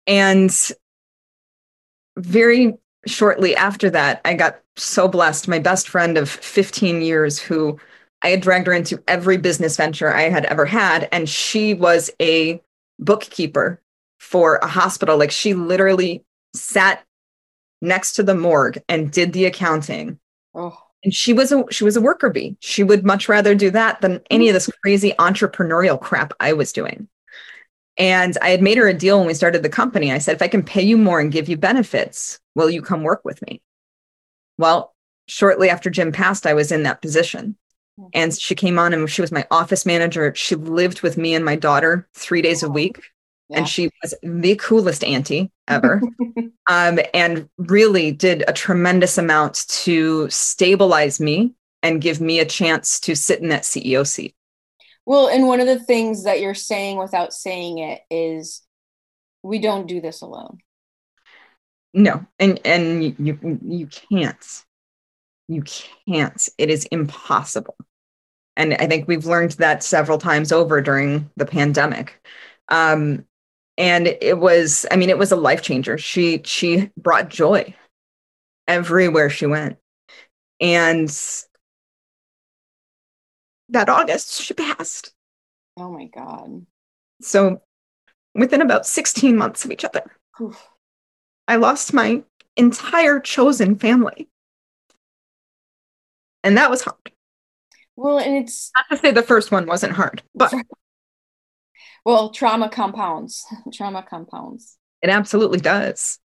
And 0.07 0.51
very 2.17 2.75
shortly 3.07 3.55
after 3.55 3.89
that, 3.91 4.21
I 4.25 4.33
got 4.33 4.59
so 4.75 5.07
blessed. 5.07 5.47
My 5.47 5.59
best 5.59 5.89
friend 5.89 6.17
of 6.17 6.29
15 6.29 7.01
years, 7.01 7.39
who 7.39 7.79
I 8.21 8.29
had 8.29 8.41
dragged 8.41 8.67
her 8.67 8.73
into 8.73 9.01
every 9.07 9.37
business 9.37 9.77
venture 9.77 10.13
I 10.13 10.29
had 10.29 10.45
ever 10.45 10.65
had, 10.65 11.07
and 11.11 11.29
she 11.29 11.73
was 11.73 12.09
a 12.21 12.61
bookkeeper 12.99 13.81
for 14.19 14.57
a 14.57 14.67
hospital. 14.67 15.17
Like 15.17 15.31
she 15.31 15.53
literally 15.53 16.23
sat 16.55 17.05
next 17.81 18.13
to 18.13 18.23
the 18.23 18.35
morgue 18.35 18.81
and 18.89 19.11
did 19.11 19.33
the 19.33 19.45
accounting. 19.45 20.19
Oh 20.53 20.85
and 21.05 21.13
she 21.13 21.31
was 21.31 21.51
a 21.53 21.63
she 21.71 21.85
was 21.85 21.95
a 21.95 22.01
worker 22.01 22.29
bee. 22.29 22.57
She 22.59 22.83
would 22.83 23.05
much 23.05 23.29
rather 23.29 23.55
do 23.55 23.69
that 23.69 24.01
than 24.01 24.21
any 24.29 24.49
of 24.49 24.53
this 24.53 24.69
crazy 24.83 25.13
entrepreneurial 25.19 26.01
crap 26.01 26.33
I 26.41 26.51
was 26.51 26.73
doing. 26.73 27.07
And 27.97 28.37
I 28.41 28.49
had 28.49 28.61
made 28.61 28.77
her 28.77 28.87
a 28.87 28.93
deal 28.93 29.17
when 29.17 29.27
we 29.27 29.33
started 29.33 29.63
the 29.63 29.69
company. 29.69 30.11
I 30.11 30.17
said, 30.17 30.35
if 30.35 30.41
I 30.41 30.47
can 30.47 30.63
pay 30.63 30.81
you 30.81 30.97
more 30.97 31.19
and 31.19 31.31
give 31.31 31.47
you 31.47 31.57
benefits, 31.57 32.39
will 32.53 32.69
you 32.69 32.81
come 32.81 33.03
work 33.03 33.23
with 33.23 33.41
me? 33.43 33.61
Well, 34.57 34.93
shortly 35.27 35.69
after 35.69 35.89
Jim 35.89 36.11
passed, 36.11 36.45
I 36.45 36.53
was 36.53 36.71
in 36.71 36.83
that 36.83 37.01
position. 37.01 37.57
And 38.13 38.37
she 38.37 38.55
came 38.55 38.77
on 38.77 38.93
and 38.93 39.09
she 39.09 39.21
was 39.21 39.31
my 39.31 39.47
office 39.51 39.85
manager. 39.85 40.33
She 40.35 40.55
lived 40.55 41.01
with 41.01 41.17
me 41.17 41.33
and 41.33 41.45
my 41.45 41.55
daughter 41.55 42.07
three 42.13 42.41
days 42.41 42.61
a 42.61 42.69
week. 42.69 43.01
Yeah. 43.49 43.59
And 43.59 43.69
she 43.69 43.89
was 44.01 44.13
the 44.21 44.55
coolest 44.55 45.03
auntie 45.03 45.51
ever. 45.67 46.01
um, 46.69 46.99
and 47.13 47.47
really 47.57 48.11
did 48.11 48.43
a 48.47 48.53
tremendous 48.53 49.17
amount 49.17 49.65
to 49.69 50.29
stabilize 50.29 51.19
me 51.21 51.53
and 51.83 52.01
give 52.01 52.19
me 52.19 52.39
a 52.39 52.45
chance 52.45 52.99
to 53.01 53.15
sit 53.15 53.39
in 53.39 53.49
that 53.49 53.63
CEO 53.63 54.05
seat. 54.05 54.35
Well, 55.05 55.27
and 55.27 55.47
one 55.47 55.59
of 55.59 55.67
the 55.67 55.79
things 55.79 56.23
that 56.23 56.41
you're 56.41 56.53
saying 56.53 56.97
without 56.97 57.33
saying 57.33 57.77
it 57.79 58.01
is 58.09 58.63
we 59.43 59.59
don't 59.59 59.87
do 59.87 60.01
this 60.01 60.21
alone. 60.21 60.57
No, 61.93 62.25
and 62.39 62.59
and 62.65 63.03
you 63.03 63.59
you 63.63 63.87
can't. 63.87 64.63
You 65.47 65.63
can't. 66.07 66.49
It 66.57 66.69
is 66.69 66.85
impossible. 66.85 67.77
And 68.57 68.73
I 68.73 68.87
think 68.87 69.07
we've 69.07 69.25
learned 69.25 69.51
that 69.53 69.83
several 69.83 70.17
times 70.17 70.51
over 70.51 70.81
during 70.81 71.29
the 71.35 71.45
pandemic. 71.45 72.25
Um, 72.69 73.25
and 73.77 74.07
it 74.21 74.39
was 74.39 74.85
i 74.91 74.95
mean 74.95 75.09
it 75.09 75.17
was 75.17 75.31
a 75.31 75.35
life 75.35 75.61
changer 75.61 75.97
she 75.97 76.41
she 76.43 76.89
brought 76.97 77.29
joy 77.29 77.73
everywhere 78.67 79.29
she 79.29 79.45
went 79.45 79.77
and 80.59 81.09
that 83.69 83.89
august 83.89 84.41
she 84.41 84.53
passed. 84.53 85.13
Oh 85.77 85.91
my 85.91 86.05
god. 86.05 86.65
So 87.21 87.61
within 88.33 88.61
about 88.61 88.85
16 88.85 89.35
months 89.37 89.65
of 89.65 89.71
each 89.71 89.85
other. 89.85 90.03
Oof. 90.41 90.67
i 91.47 91.55
lost 91.55 91.93
my 91.93 92.23
entire 92.57 93.19
chosen 93.19 93.77
family. 93.77 94.29
And 96.43 96.57
that 96.57 96.69
was 96.69 96.83
hard. 96.83 97.11
Well 97.95 98.19
and 98.19 98.35
it's 98.35 98.71
not 98.75 98.85
to 98.91 99.01
say 99.01 99.11
the 99.11 99.23
first 99.23 99.51
one 99.51 99.65
wasn't 99.65 99.93
hard 99.93 100.21
but 100.33 100.53
well, 102.05 102.29
trauma 102.29 102.69
compounds, 102.69 103.45
trauma 103.73 104.05
compounds. 104.07 104.77
It 105.01 105.09
absolutely 105.09 105.59
does. 105.59 106.19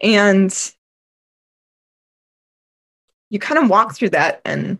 And 0.00 0.54
you 3.30 3.38
kind 3.40 3.62
of 3.62 3.68
walk 3.68 3.96
through 3.96 4.10
that 4.10 4.40
and 4.44 4.78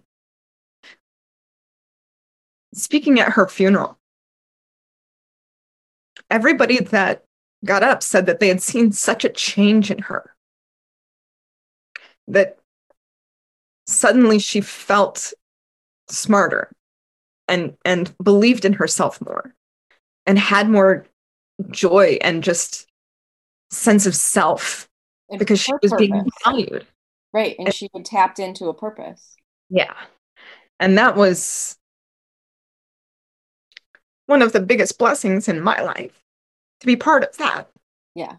speaking 2.75 3.21
at 3.21 3.33
her 3.33 3.49
funeral, 3.49 3.99
everybody 6.31 6.81
that 6.81 7.25
got 7.65 7.83
up 7.83 8.03
said 8.03 8.27
that 8.27 8.41
they 8.41 8.49
had 8.49 8.61
seen 8.61 8.93
such 8.93 9.25
a 9.25 9.31
change 9.31 9.91
in 9.91 9.99
her 9.99 10.35
that 12.29 12.59
suddenly 13.87 14.39
she 14.39 14.61
felt 14.61 15.33
smarter 16.09 16.71
and 17.49 17.77
and 17.85 18.15
believed 18.23 18.65
in 18.65 18.73
herself 18.73 19.21
more 19.21 19.55
and 20.27 20.39
had 20.39 20.69
more 20.69 21.07
joy 21.71 22.19
and 22.23 22.43
just 22.43 22.87
sense 23.71 24.07
of 24.07 24.15
self 24.15 24.89
and 25.29 25.39
because 25.39 25.61
she 25.61 25.73
was 25.83 25.91
purpose. 25.93 26.09
being 26.09 26.25
valued. 26.45 26.87
Right. 27.33 27.57
And, 27.59 27.69
and 27.69 27.75
she 27.75 27.89
had 27.95 28.05
tapped 28.05 28.39
into 28.39 28.67
a 28.67 28.75
purpose. 28.75 29.35
Yeah. 29.69 29.95
And 30.81 30.97
that 30.99 31.17
was 31.17 31.77
one 34.27 34.43
of 34.43 34.53
the 34.53 34.61
biggest 34.61 34.99
blessings 34.99 35.49
in 35.49 35.61
my 35.61 35.81
life 35.81 36.23
to 36.81 36.87
be 36.87 36.97
part 36.97 37.25
of 37.25 37.37
that. 37.37 37.69
Yeah. 38.15 38.37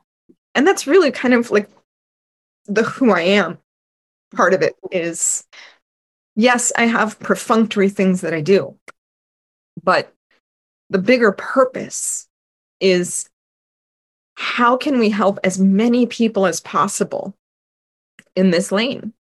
And 0.54 0.66
that's 0.66 0.88
really 0.88 1.12
kind 1.12 1.34
of 1.34 1.52
like 1.52 1.70
the 2.66 2.84
who 2.84 3.12
I 3.12 3.22
am 3.22 3.58
part 4.36 4.54
of 4.54 4.62
it 4.62 4.76
is 4.92 5.46
yes, 6.36 6.72
I 6.78 6.86
have 6.86 7.20
perfunctory 7.20 7.90
things 7.90 8.22
that 8.22 8.34
I 8.34 8.42
do, 8.42 8.76
but 9.84 10.14
the 10.90 10.98
bigger 10.98 11.32
purpose 11.32 12.28
is 12.80 13.30
how 14.36 14.78
can 14.78 15.00
we 15.00 15.10
help 15.10 15.40
as 15.44 15.60
many 15.60 16.06
people 16.06 16.46
as 16.46 16.60
possible 16.60 17.36
in 18.36 18.52
this 18.52 18.72
lane? 18.72 19.14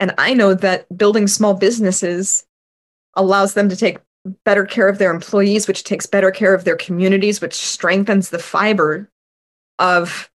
And 0.00 0.14
I 0.18 0.34
know 0.34 0.54
that 0.54 0.96
building 0.96 1.26
small 1.26 1.54
businesses 1.54 2.44
allows 3.14 3.54
them 3.54 3.68
to 3.68 3.76
take 3.76 3.98
better 4.44 4.64
care 4.64 4.88
of 4.88 4.98
their 4.98 5.10
employees, 5.10 5.68
which 5.68 5.84
takes 5.84 6.06
better 6.06 6.30
care 6.30 6.54
of 6.54 6.64
their 6.64 6.76
communities, 6.76 7.40
which 7.40 7.54
strengthens 7.54 8.30
the 8.30 8.38
fiber 8.38 9.10
of 9.78 10.30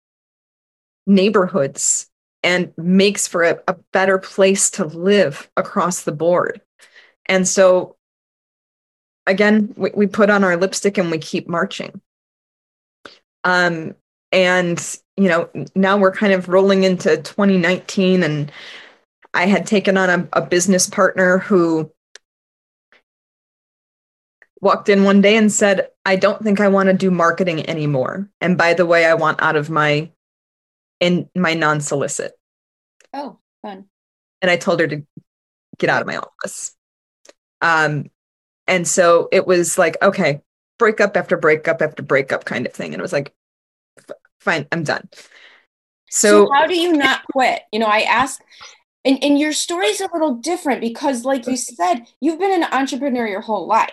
neighborhoods 1.07 2.09
and 2.43 2.73
makes 2.77 3.27
for 3.27 3.43
a, 3.43 3.59
a 3.69 3.77
better 3.93 4.19
place 4.19 4.71
to 4.71 4.85
live 4.85 5.51
across 5.57 6.03
the 6.03 6.13
board. 6.13 6.61
And 7.27 7.47
so 7.49 7.97
again, 9.27 9.73
we, 9.77 9.91
we 9.95 10.07
put 10.07 10.31
on 10.31 10.45
our 10.45 10.57
lipstick 10.57 10.99
and 10.99 11.11
we 11.11 11.19
keep 11.19 11.49
marching. 11.49 12.01
Um, 13.45 13.95
and 14.33 14.99
you 15.17 15.29
know, 15.29 15.49
now 15.75 15.97
we're 15.97 16.13
kind 16.13 16.33
of 16.33 16.49
rolling 16.49 16.85
into 16.85 17.17
2019, 17.19 18.23
and 18.23 18.51
I 19.33 19.47
had 19.47 19.67
taken 19.67 19.97
on 19.97 20.11
a, 20.11 20.29
a 20.33 20.43
business 20.43 20.89
partner 20.89 21.39
who 21.39 21.91
walked 24.65 24.89
in 24.89 25.05
one 25.05 25.21
day 25.21 25.37
and 25.37 25.53
said, 25.53 25.89
I 26.05 26.17
don't 26.17 26.43
think 26.43 26.59
I 26.59 26.69
want 26.69 26.89
to 26.89 26.93
do 26.93 27.13
marketing 27.13 27.69
anymore. 27.69 28.29
And 28.41 28.59
by 28.59 28.75
the 28.75 28.87
way, 28.87 29.05
I 29.05 29.15
want 29.15 29.41
out 29.41 29.55
of 29.55 29.71
my 29.71 30.11
in 30.99 31.29
my 31.37 31.55
non-solicit. 31.55 32.33
Oh, 33.13 33.39
fun. 33.63 33.85
And 34.43 34.51
I 34.51 34.57
told 34.57 34.81
her 34.81 34.89
to 34.89 35.07
get 35.79 35.91
out 35.91 36.01
of 36.01 36.09
my 36.09 36.17
office. 36.17 36.75
Um, 37.61 38.11
And 38.67 38.89
so 38.89 39.29
it 39.31 39.47
was 39.47 39.77
like, 39.77 40.01
okay, 40.01 40.41
breakup 40.79 41.17
after 41.17 41.37
breakup 41.37 41.83
after 41.83 42.03
breakup 42.03 42.45
kind 42.45 42.67
of 42.67 42.73
thing. 42.73 42.95
And 42.95 43.01
it 43.01 43.03
was 43.03 43.13
like, 43.13 43.35
fine, 44.41 44.67
I'm 44.73 44.85
done. 44.85 45.09
So, 46.11 46.47
so 46.47 46.53
how 46.53 46.67
do 46.67 46.75
you 46.75 46.93
not 46.93 47.25
quit? 47.33 47.63
You 47.73 47.81
know, 47.81 47.87
I 47.87 48.01
ask, 48.01 48.41
and, 49.05 49.23
and 49.23 49.39
your 49.39 49.53
story's 49.53 50.01
a 50.01 50.09
little 50.13 50.37
different 50.37 50.81
because, 50.81 51.25
like 51.25 51.47
you 51.47 51.57
said, 51.57 52.07
you've 52.21 52.39
been 52.39 52.63
an 52.63 52.69
entrepreneur 52.73 53.27
your 53.27 53.43
whole 53.43 53.67
life. 53.67 53.93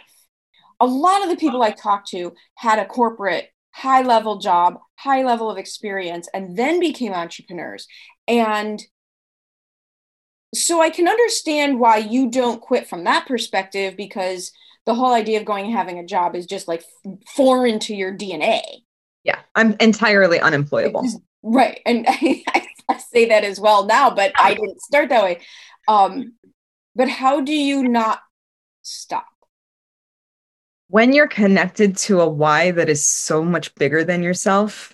A 0.81 0.85
lot 0.85 1.23
of 1.23 1.29
the 1.29 1.37
people 1.37 1.63
I 1.63 1.71
talked 1.71 2.09
to 2.09 2.33
had 2.55 2.79
a 2.79 2.85
corporate 2.85 3.49
high 3.73 4.01
level 4.01 4.39
job, 4.39 4.79
high 4.95 5.23
level 5.23 5.49
of 5.49 5.57
experience, 5.57 6.27
and 6.33 6.57
then 6.57 6.79
became 6.79 7.13
entrepreneurs. 7.13 7.87
And 8.27 8.81
so 10.53 10.81
I 10.81 10.89
can 10.89 11.07
understand 11.07 11.79
why 11.79 11.97
you 11.97 12.29
don't 12.29 12.61
quit 12.61 12.87
from 12.87 13.05
that 13.05 13.25
perspective 13.25 13.95
because 13.95 14.51
the 14.85 14.93
whole 14.93 15.13
idea 15.13 15.39
of 15.39 15.45
going 15.45 15.65
and 15.65 15.73
having 15.73 15.99
a 15.99 16.05
job 16.05 16.35
is 16.35 16.45
just 16.45 16.67
like 16.67 16.83
foreign 17.35 17.79
to 17.79 17.95
your 17.95 18.13
DNA. 18.13 18.61
Yeah, 19.23 19.39
I'm 19.55 19.75
entirely 19.79 20.39
unemployable. 20.39 21.07
Right. 21.43 21.79
And 21.85 22.05
I, 22.07 22.43
I, 22.89 22.97
say 22.97 23.27
that 23.29 23.43
as 23.43 23.59
well 23.59 23.85
now, 23.85 24.09
but 24.09 24.31
I 24.37 24.53
didn't 24.53 24.81
start 24.81 25.09
that 25.09 25.23
way. 25.23 25.39
Um, 25.87 26.33
but 26.95 27.09
how 27.09 27.41
do 27.41 27.53
you 27.53 27.87
not 27.87 28.19
stop? 28.81 29.27
When 30.91 31.13
you're 31.13 31.29
connected 31.29 31.95
to 31.99 32.19
a 32.19 32.27
why 32.27 32.71
that 32.71 32.89
is 32.89 33.05
so 33.05 33.45
much 33.45 33.73
bigger 33.75 34.03
than 34.03 34.23
yourself, 34.23 34.93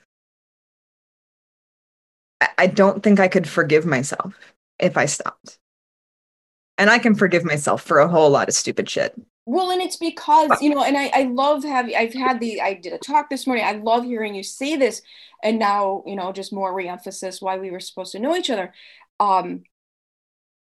I 2.55 2.67
don't 2.67 3.01
think 3.01 3.19
I 3.19 3.27
could 3.27 3.49
forgive 3.49 3.83
myself 3.83 4.35
if 4.77 4.95
I 4.95 5.07
stopped. 5.07 5.57
And 6.77 6.91
I 6.91 6.99
can 6.99 7.15
forgive 7.15 7.43
myself 7.43 7.81
for 7.81 7.97
a 7.97 8.07
whole 8.07 8.29
lot 8.29 8.47
of 8.47 8.53
stupid 8.53 8.87
shit. 8.87 9.19
Well, 9.47 9.71
and 9.71 9.81
it's 9.81 9.95
because, 9.95 10.61
you 10.61 10.69
know, 10.69 10.83
and 10.83 10.95
I, 10.95 11.09
I 11.15 11.23
love 11.23 11.63
having, 11.63 11.95
I've 11.95 12.13
had 12.13 12.39
the, 12.39 12.61
I 12.61 12.75
did 12.75 12.93
a 12.93 12.99
talk 12.99 13.31
this 13.31 13.47
morning. 13.47 13.65
I 13.65 13.71
love 13.71 14.03
hearing 14.03 14.35
you 14.35 14.43
say 14.43 14.75
this. 14.75 15.01
And 15.41 15.57
now, 15.57 16.03
you 16.05 16.15
know, 16.15 16.31
just 16.31 16.53
more 16.53 16.71
reemphasis 16.71 17.41
why 17.41 17.57
we 17.57 17.71
were 17.71 17.79
supposed 17.79 18.11
to 18.11 18.19
know 18.19 18.35
each 18.35 18.51
other. 18.51 18.71
Um, 19.19 19.63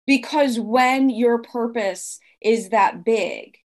because 0.08 0.60
when 0.60 1.12
your 1.12 1.44
purpose 1.44 2.20
is 2.42 2.70
that 2.70 3.04
big, 3.06 3.60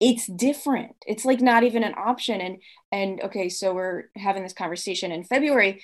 it's 0.00 0.26
different. 0.26 0.96
It's 1.06 1.24
like 1.24 1.40
not 1.40 1.62
even 1.62 1.84
an 1.84 1.94
option. 1.96 2.40
And, 2.40 2.58
and 2.92 3.20
okay, 3.22 3.48
so 3.48 3.74
we're 3.74 4.04
having 4.16 4.42
this 4.42 4.52
conversation 4.52 5.12
in 5.12 5.24
February 5.24 5.82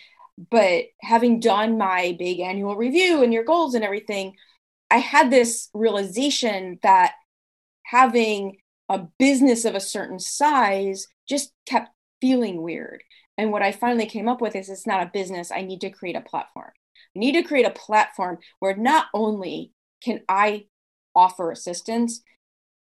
but 0.50 0.84
having 1.02 1.40
done 1.40 1.76
my 1.76 2.16
big 2.18 2.40
annual 2.40 2.76
review 2.76 3.22
and 3.22 3.32
your 3.32 3.44
goals 3.44 3.74
and 3.74 3.84
everything, 3.84 4.36
I 4.90 4.98
had 4.98 5.30
this 5.30 5.68
realization 5.74 6.78
that 6.82 7.14
having 7.84 8.58
a 8.88 9.06
business 9.18 9.64
of 9.64 9.74
a 9.74 9.80
certain 9.80 10.18
size 10.18 11.06
just 11.28 11.52
kept 11.66 11.90
feeling 12.20 12.62
weird. 12.62 13.02
And 13.36 13.52
what 13.52 13.62
I 13.62 13.72
finally 13.72 14.06
came 14.06 14.28
up 14.28 14.40
with 14.40 14.56
is 14.56 14.68
it's 14.68 14.86
not 14.86 15.02
a 15.02 15.10
business. 15.12 15.50
I 15.50 15.62
need 15.62 15.80
to 15.82 15.90
create 15.90 16.16
a 16.16 16.20
platform. 16.20 16.70
I 17.16 17.18
need 17.18 17.32
to 17.32 17.42
create 17.42 17.66
a 17.66 17.70
platform 17.70 18.38
where 18.60 18.76
not 18.76 19.06
only 19.12 19.72
can 20.02 20.20
I 20.28 20.66
offer 21.14 21.50
assistance, 21.50 22.22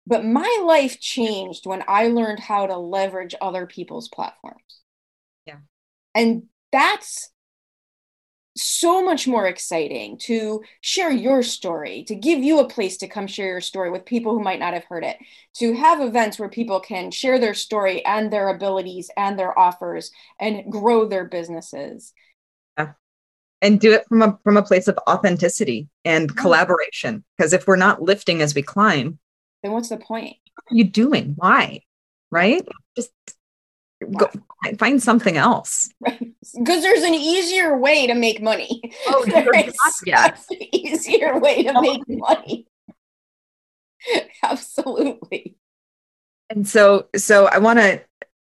but 0.07 0.25
my 0.25 0.63
life 0.65 1.01
changed 1.01 1.67
when 1.67 1.85
I 1.87 2.09
learned 2.09 2.41
how 2.41 2.67
to 2.67 2.77
leverage 2.77 3.35
other 3.41 3.67
people's 3.67 4.09
platforms. 4.09 4.81
Yeah. 5.47 5.59
And 6.15 6.45
that's 6.73 7.31
so 8.57 9.05
much 9.05 9.29
more 9.29 9.47
exciting 9.47 10.19
to 10.19 10.63
share 10.81 11.11
your 11.11 11.43
story, 11.43 12.05
to 12.05 12.15
give 12.15 12.41
you 12.41 12.59
a 12.59 12.69
place 12.69 12.97
to 12.99 13.09
come 13.09 13.27
share 13.27 13.47
your 13.47 13.61
story 13.61 13.91
with 13.91 14.05
people 14.05 14.33
who 14.33 14.43
might 14.43 14.59
not 14.59 14.75
have 14.75 14.85
heard 14.85 15.05
it, 15.05 15.17
to 15.55 15.75
have 15.75 16.01
events 16.01 16.39
where 16.39 16.49
people 16.49 16.81
can 16.81 17.11
share 17.11 17.39
their 17.39 17.55
story 17.55 18.05
and 18.05 18.33
their 18.33 18.49
abilities 18.49 19.11
and 19.17 19.39
their 19.39 19.57
offers 19.57 20.11
and 20.41 20.71
grow 20.71 21.07
their 21.07 21.25
businesses. 21.25 22.13
Yeah. 22.77 22.93
And 23.63 23.79
do 23.79 23.93
it 23.93 24.05
from 24.09 24.23
a 24.23 24.39
from 24.43 24.57
a 24.57 24.63
place 24.63 24.89
of 24.89 24.99
authenticity 25.09 25.89
and 26.05 26.35
collaboration. 26.37 27.25
Because 27.37 27.53
if 27.53 27.67
we're 27.67 27.77
not 27.77 28.03
lifting 28.03 28.43
as 28.43 28.55
we 28.55 28.63
climb, 28.63 29.20
then 29.63 29.73
what's 29.73 29.89
the 29.89 29.97
point? 29.97 30.37
What 30.55 30.75
are 30.75 30.77
you 30.77 30.85
doing? 30.85 31.35
Why? 31.37 31.83
Right? 32.31 32.67
Just 32.97 33.13
go 34.17 34.31
find 34.79 35.03
something 35.03 35.37
else. 35.37 35.91
Because 36.59 36.83
there's 36.83 37.03
an 37.03 37.15
easier 37.15 37.77
way 37.77 38.07
to 38.07 38.15
make 38.15 38.43
money. 38.43 38.81
Oh, 39.07 39.25
there's 39.29 39.75
yes. 40.07 40.47
easier 40.73 41.39
way 41.39 41.63
to 41.63 41.81
make 41.81 42.03
money. 42.09 42.67
Absolutely. 44.43 45.55
And 46.49 46.67
so, 46.67 47.09
so 47.15 47.47
I 47.47 47.59
want 47.59 47.79
to 47.79 48.03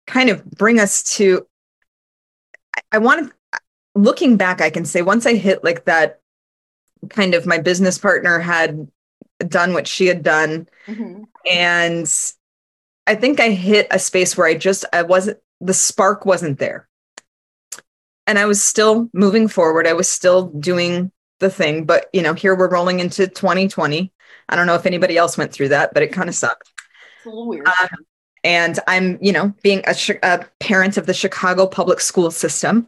kind 0.06 0.30
of 0.30 0.46
bring 0.52 0.80
us 0.80 1.02
to. 1.16 1.48
I, 2.76 2.82
I 2.92 2.98
want 2.98 3.32
to, 3.54 3.60
looking 3.96 4.36
back, 4.36 4.62
I 4.62 4.70
can 4.70 4.86
say 4.86 5.02
once 5.02 5.26
I 5.26 5.36
hit 5.36 5.64
like 5.64 5.86
that, 5.86 6.20
kind 7.10 7.34
of 7.34 7.46
my 7.46 7.58
business 7.58 7.98
partner 7.98 8.38
had 8.38 8.88
done 9.40 9.74
what 9.74 9.88
she 9.88 10.08
had 10.08 10.24
done, 10.24 10.68
mm-hmm. 10.88 11.24
and 11.50 12.34
I 13.06 13.16
think 13.16 13.40
I 13.40 13.50
hit 13.50 13.88
a 13.92 14.00
space 14.00 14.38
where 14.38 14.48
I 14.48 14.56
just 14.56 14.86
I 14.92 15.04
wasn't 15.04 15.40
the 15.62 15.74
spark 15.74 16.26
wasn't 16.26 16.60
there. 16.60 16.88
And 18.26 18.38
I 18.38 18.46
was 18.46 18.62
still 18.62 19.10
moving 19.14 19.48
forward. 19.48 19.88
I 19.88 19.94
was 19.94 20.10
still 20.10 20.48
doing 20.48 21.12
the 21.40 21.50
thing, 21.50 21.86
but 21.86 22.08
you 22.14 22.22
know, 22.22 22.34
here 22.34 22.56
we're 22.56 22.70
rolling 22.70 23.00
into 23.00 23.28
2020. 23.28 24.12
I 24.50 24.56
don't 24.56 24.68
know 24.68 24.76
if 24.76 24.86
anybody 24.86 25.18
else 25.18 25.38
went 25.38 25.54
through 25.54 25.70
that, 25.70 25.94
but 25.94 26.04
it 26.04 26.12
kind 26.12 26.30
of 26.30 26.36
sucked. 26.36 26.72
It's 27.18 27.26
a 27.26 27.30
little 27.30 27.48
weird. 27.48 27.68
Um, 27.68 27.90
and 28.44 28.80
I'm, 28.88 29.18
you 29.22 29.32
know, 29.32 29.54
being 29.64 29.84
a, 29.88 29.96
a, 30.24 30.46
parent 30.60 30.98
of 30.98 31.06
the 31.06 31.14
Chicago 31.14 31.68
public 31.68 32.00
school 32.00 32.32
system, 32.32 32.88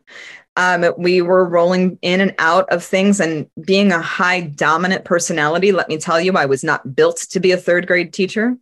um, 0.60 0.94
we 0.98 1.22
were 1.22 1.48
rolling 1.48 1.98
in 2.02 2.20
and 2.20 2.36
out 2.38 2.70
of 2.70 2.84
things 2.84 3.22
and 3.22 3.48
being 3.66 3.94
a 3.94 4.02
high 4.02 4.42
dominant 4.42 5.06
personality. 5.06 5.72
Let 5.72 5.88
me 5.88 5.98
tell 5.98 6.20
you, 6.20 6.34
I 6.34 6.48
was 6.48 6.66
not 6.66 6.94
built 6.98 7.26
to 7.30 7.40
be 7.40 7.54
a 7.54 7.58
third 7.58 7.88
grade 7.88 8.12
teacher. 8.12 8.58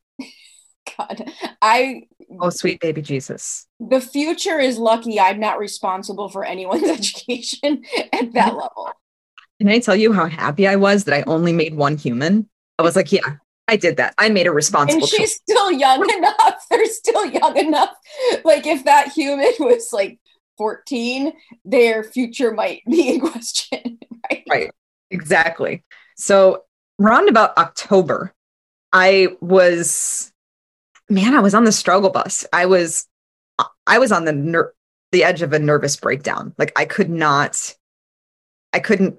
God, 0.95 1.31
I 1.59 2.03
oh 2.39 2.51
sweet 2.51 2.79
baby 2.81 3.01
Jesus. 3.01 3.65
The 3.79 3.99
future 3.99 4.59
is 4.59 4.77
lucky 4.77 5.19
I'm 5.19 5.39
not 5.39 5.57
responsible 5.57 6.29
for 6.29 6.45
anyone's 6.45 6.83
education 6.87 7.83
at 8.13 8.31
that 8.33 8.55
level. 8.55 8.91
Can 9.59 9.67
I 9.67 9.79
tell 9.79 9.95
you 9.95 10.13
how 10.13 10.27
happy 10.27 10.67
I 10.67 10.75
was 10.75 11.05
that 11.05 11.15
I 11.15 11.23
only 11.25 11.51
made 11.51 11.73
one 11.73 11.97
human? 11.97 12.47
I 12.77 12.83
was 12.83 12.95
like, 12.95 13.11
yeah, 13.11 13.37
I 13.67 13.75
did 13.75 13.97
that. 13.97 14.13
I 14.19 14.29
made 14.29 14.45
a 14.45 14.51
responsible. 14.51 15.01
And 15.01 15.09
she's 15.09 15.19
choice. 15.19 15.39
still 15.49 15.71
young 15.71 16.07
enough. 16.17 16.63
They're 16.69 16.85
still 16.85 17.25
young 17.25 17.57
enough. 17.57 17.95
Like 18.45 18.67
if 18.67 18.85
that 18.85 19.13
human 19.13 19.51
was 19.59 19.89
like 19.91 20.19
14, 20.57 21.33
their 21.65 22.03
future 22.03 22.51
might 22.51 22.83
be 22.85 23.15
in 23.15 23.19
question. 23.31 23.99
Right. 24.29 24.43
Right. 24.49 24.71
Exactly. 25.11 25.83
So 26.17 26.63
around 26.99 27.29
about 27.29 27.57
October, 27.57 28.33
I 28.91 29.29
was 29.41 30.31
man, 31.09 31.33
I 31.33 31.39
was 31.39 31.53
on 31.53 31.63
the 31.63 31.71
struggle 31.71 32.09
bus. 32.09 32.45
I 32.51 32.65
was, 32.65 33.07
I 33.85 33.99
was 33.99 34.11
on 34.11 34.25
the 34.25 34.33
ner- 34.33 34.73
the 35.11 35.23
edge 35.23 35.41
of 35.41 35.53
a 35.53 35.59
nervous 35.59 35.95
breakdown. 35.95 36.53
Like 36.57 36.73
I 36.75 36.85
could 36.85 37.09
not, 37.09 37.75
I 38.73 38.79
couldn't 38.79 39.17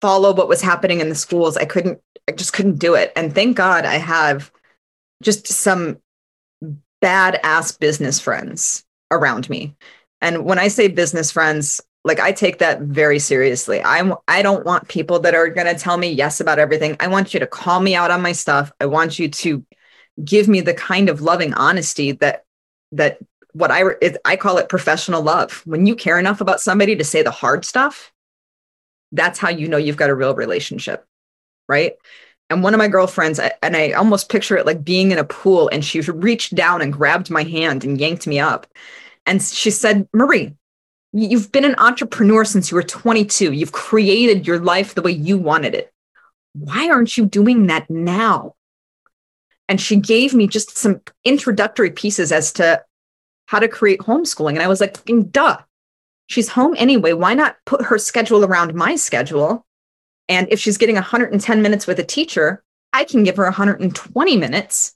follow 0.00 0.34
what 0.34 0.48
was 0.48 0.60
happening 0.60 1.00
in 1.00 1.08
the 1.08 1.14
schools. 1.14 1.56
I 1.56 1.64
couldn't, 1.64 2.00
I 2.28 2.32
just 2.32 2.52
couldn't 2.52 2.78
do 2.78 2.94
it. 2.94 3.12
And 3.16 3.34
thank 3.34 3.56
God 3.56 3.86
I 3.86 3.94
have 3.94 4.52
just 5.22 5.46
some 5.46 5.98
badass 7.02 7.78
business 7.78 8.20
friends 8.20 8.84
around 9.10 9.48
me. 9.48 9.74
And 10.24 10.46
when 10.46 10.58
I 10.58 10.68
say 10.68 10.88
business 10.88 11.30
friends, 11.30 11.82
like 12.02 12.18
I 12.18 12.32
take 12.32 12.58
that 12.58 12.80
very 12.80 13.18
seriously. 13.18 13.82
I'm 13.82 14.14
I 14.26 14.40
don't 14.40 14.64
want 14.64 14.88
people 14.88 15.18
that 15.20 15.34
are 15.34 15.50
going 15.50 15.66
to 15.66 15.78
tell 15.78 15.98
me 15.98 16.10
yes 16.10 16.40
about 16.40 16.58
everything. 16.58 16.96
I 16.98 17.08
want 17.08 17.34
you 17.34 17.40
to 17.40 17.46
call 17.46 17.80
me 17.80 17.94
out 17.94 18.10
on 18.10 18.22
my 18.22 18.32
stuff. 18.32 18.72
I 18.80 18.86
want 18.86 19.18
you 19.18 19.28
to 19.28 19.64
give 20.24 20.48
me 20.48 20.62
the 20.62 20.72
kind 20.72 21.10
of 21.10 21.20
loving 21.20 21.52
honesty 21.52 22.12
that 22.12 22.44
that 22.92 23.18
what 23.52 23.70
I 23.70 23.82
it, 24.00 24.16
I 24.24 24.36
call 24.36 24.56
it 24.56 24.70
professional 24.70 25.20
love. 25.20 25.62
When 25.66 25.84
you 25.84 25.94
care 25.94 26.18
enough 26.18 26.40
about 26.40 26.60
somebody 26.60 26.96
to 26.96 27.04
say 27.04 27.22
the 27.22 27.30
hard 27.30 27.66
stuff, 27.66 28.10
that's 29.12 29.38
how 29.38 29.50
you 29.50 29.68
know 29.68 29.76
you've 29.76 29.98
got 29.98 30.10
a 30.10 30.14
real 30.14 30.34
relationship, 30.34 31.06
right? 31.68 31.96
And 32.48 32.62
one 32.62 32.72
of 32.72 32.78
my 32.78 32.88
girlfriends, 32.88 33.38
and 33.38 33.76
I 33.76 33.92
almost 33.92 34.30
picture 34.30 34.56
it 34.56 34.66
like 34.66 34.84
being 34.84 35.12
in 35.12 35.18
a 35.18 35.24
pool, 35.24 35.68
and 35.68 35.84
she 35.84 36.00
reached 36.00 36.54
down 36.54 36.80
and 36.80 36.92
grabbed 36.92 37.30
my 37.30 37.42
hand 37.42 37.84
and 37.84 38.00
yanked 38.00 38.26
me 38.26 38.38
up. 38.38 38.66
And 39.26 39.42
she 39.42 39.70
said, 39.70 40.08
Marie, 40.12 40.54
you've 41.12 41.50
been 41.52 41.64
an 41.64 41.76
entrepreneur 41.78 42.44
since 42.44 42.70
you 42.70 42.76
were 42.76 42.82
22. 42.82 43.52
You've 43.52 43.72
created 43.72 44.46
your 44.46 44.58
life 44.58 44.94
the 44.94 45.02
way 45.02 45.12
you 45.12 45.38
wanted 45.38 45.74
it. 45.74 45.92
Why 46.52 46.90
aren't 46.90 47.16
you 47.16 47.26
doing 47.26 47.66
that 47.66 47.88
now? 47.90 48.54
and 49.68 49.80
she 49.80 49.96
gave 49.96 50.34
me 50.34 50.46
just 50.46 50.76
some 50.76 51.00
introductory 51.24 51.90
pieces 51.90 52.32
as 52.32 52.52
to 52.54 52.82
how 53.46 53.58
to 53.58 53.68
create 53.68 54.00
homeschooling. 54.00 54.52
And 54.52 54.62
I 54.62 54.68
was 54.68 54.80
like, 54.80 54.98
duh, 55.30 55.58
she's 56.26 56.48
home 56.48 56.74
anyway. 56.76 57.12
Why 57.12 57.34
not 57.34 57.56
put 57.66 57.82
her 57.82 57.98
schedule 57.98 58.44
around 58.44 58.74
my 58.74 58.96
schedule? 58.96 59.66
And 60.28 60.48
if 60.50 60.58
she's 60.58 60.78
getting 60.78 60.94
110 60.94 61.62
minutes 61.62 61.86
with 61.86 61.98
a 61.98 62.04
teacher, 62.04 62.62
I 62.92 63.04
can 63.04 63.24
give 63.24 63.36
her 63.36 63.44
120 63.44 64.36
minutes 64.36 64.94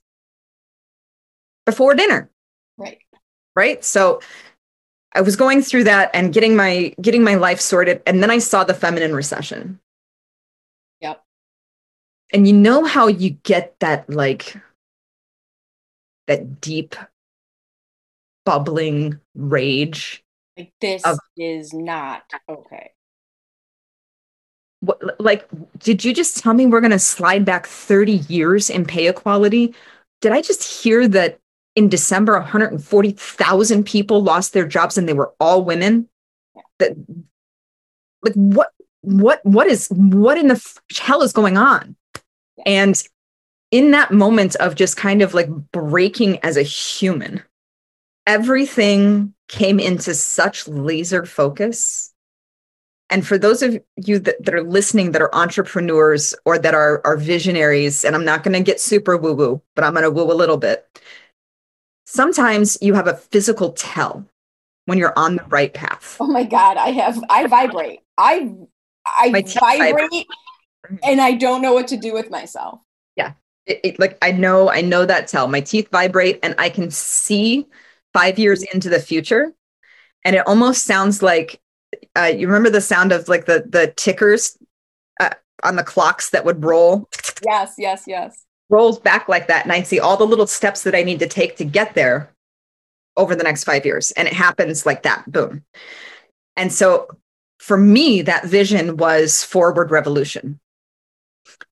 before 1.66 1.94
dinner. 1.94 2.30
Right. 2.76 2.98
Right. 3.58 3.84
So 3.84 4.20
I 5.14 5.20
was 5.20 5.34
going 5.34 5.62
through 5.62 5.82
that 5.84 6.12
and 6.14 6.32
getting 6.32 6.54
my 6.54 6.94
getting 7.02 7.24
my 7.24 7.34
life 7.34 7.60
sorted. 7.60 8.00
And 8.06 8.22
then 8.22 8.30
I 8.30 8.38
saw 8.38 8.62
the 8.62 8.72
feminine 8.72 9.16
recession. 9.16 9.80
Yep. 11.00 11.20
And 12.32 12.46
you 12.46 12.52
know 12.52 12.84
how 12.84 13.08
you 13.08 13.30
get 13.30 13.74
that 13.80 14.08
like 14.08 14.54
that 16.28 16.60
deep 16.60 16.94
bubbling 18.46 19.18
rage. 19.34 20.22
Like 20.56 20.72
this 20.80 21.04
of, 21.04 21.18
is 21.36 21.74
not 21.74 22.22
okay. 22.48 22.92
What, 24.82 25.20
like, 25.20 25.48
did 25.78 26.04
you 26.04 26.14
just 26.14 26.40
tell 26.40 26.54
me 26.54 26.66
we're 26.66 26.80
going 26.80 26.92
to 26.92 26.98
slide 27.00 27.44
back 27.44 27.66
30 27.66 28.12
years 28.28 28.70
in 28.70 28.84
pay 28.84 29.08
equality? 29.08 29.74
Did 30.20 30.30
I 30.30 30.42
just 30.42 30.62
hear 30.62 31.08
that 31.08 31.40
in 31.78 31.88
December, 31.88 32.32
140,000 32.32 33.84
people 33.84 34.20
lost 34.20 34.52
their 34.52 34.66
jobs 34.66 34.98
and 34.98 35.08
they 35.08 35.12
were 35.12 35.32
all 35.38 35.64
women. 35.64 36.08
That, 36.80 36.96
like, 38.20 38.34
what, 38.34 38.70
what, 39.02 39.40
what 39.46 39.68
is, 39.68 39.86
what 39.90 40.36
in 40.36 40.48
the 40.48 40.78
hell 40.98 41.22
is 41.22 41.32
going 41.32 41.56
on? 41.56 41.94
And 42.66 43.00
in 43.70 43.92
that 43.92 44.10
moment 44.10 44.56
of 44.56 44.74
just 44.74 44.96
kind 44.96 45.22
of 45.22 45.34
like 45.34 45.48
breaking 45.70 46.40
as 46.40 46.56
a 46.56 46.62
human, 46.62 47.44
everything 48.26 49.34
came 49.46 49.78
into 49.78 50.14
such 50.14 50.66
laser 50.66 51.24
focus. 51.24 52.12
And 53.08 53.24
for 53.24 53.38
those 53.38 53.62
of 53.62 53.78
you 53.94 54.18
that, 54.18 54.44
that 54.44 54.54
are 54.54 54.64
listening 54.64 55.12
that 55.12 55.22
are 55.22 55.34
entrepreneurs 55.34 56.34
or 56.44 56.58
that 56.58 56.74
are, 56.74 57.00
are 57.04 57.16
visionaries, 57.16 58.04
and 58.04 58.16
I'm 58.16 58.24
not 58.24 58.42
going 58.42 58.54
to 58.54 58.64
get 58.64 58.80
super 58.80 59.16
woo 59.16 59.32
woo, 59.32 59.62
but 59.76 59.84
I'm 59.84 59.92
going 59.92 60.02
to 60.02 60.10
woo 60.10 60.30
a 60.30 60.34
little 60.34 60.56
bit 60.56 60.84
sometimes 62.08 62.78
you 62.80 62.94
have 62.94 63.06
a 63.06 63.14
physical 63.14 63.72
tell 63.72 64.26
when 64.86 64.96
you're 64.96 65.16
on 65.16 65.36
the 65.36 65.44
right 65.48 65.74
path. 65.74 66.16
Oh 66.18 66.26
my 66.26 66.44
God, 66.44 66.78
I 66.78 66.90
have, 66.92 67.22
I 67.28 67.46
vibrate. 67.46 68.00
I, 68.16 68.50
I 69.06 69.30
vibrate 69.30 70.10
mm-hmm. 70.10 70.96
and 71.04 71.20
I 71.20 71.34
don't 71.34 71.60
know 71.60 71.74
what 71.74 71.88
to 71.88 71.98
do 71.98 72.14
with 72.14 72.30
myself. 72.30 72.80
Yeah. 73.14 73.32
It, 73.66 73.80
it, 73.84 73.98
like 73.98 74.16
I 74.22 74.32
know, 74.32 74.70
I 74.70 74.80
know 74.80 75.04
that 75.04 75.28
tell. 75.28 75.48
My 75.48 75.60
teeth 75.60 75.88
vibrate 75.92 76.40
and 76.42 76.54
I 76.56 76.70
can 76.70 76.90
see 76.90 77.66
five 78.14 78.38
years 78.38 78.62
into 78.62 78.88
the 78.88 79.00
future. 79.00 79.52
And 80.24 80.34
it 80.34 80.46
almost 80.46 80.84
sounds 80.84 81.22
like 81.22 81.60
uh, 82.16 82.32
you 82.34 82.46
remember 82.46 82.70
the 82.70 82.80
sound 82.80 83.12
of 83.12 83.28
like 83.28 83.46
the 83.46 83.64
the 83.66 83.92
tickers 83.96 84.58
uh, 85.20 85.30
on 85.62 85.76
the 85.76 85.84
clocks 85.84 86.30
that 86.30 86.44
would 86.44 86.64
roll. 86.64 87.08
Yes, 87.46 87.74
yes, 87.78 88.04
yes 88.06 88.46
rolls 88.70 88.98
back 88.98 89.28
like 89.28 89.48
that 89.48 89.64
and 89.64 89.72
I 89.72 89.82
see 89.82 89.98
all 89.98 90.16
the 90.16 90.26
little 90.26 90.46
steps 90.46 90.82
that 90.82 90.94
I 90.94 91.02
need 91.02 91.20
to 91.20 91.26
take 91.26 91.56
to 91.56 91.64
get 91.64 91.94
there 91.94 92.30
over 93.16 93.34
the 93.34 93.42
next 93.42 93.64
five 93.64 93.84
years. 93.84 94.10
And 94.12 94.28
it 94.28 94.34
happens 94.34 94.86
like 94.86 95.02
that, 95.02 95.30
boom. 95.30 95.64
And 96.56 96.72
so 96.72 97.08
for 97.58 97.76
me, 97.76 98.22
that 98.22 98.44
vision 98.44 98.96
was 98.96 99.42
forward 99.42 99.90
revolution 99.90 100.60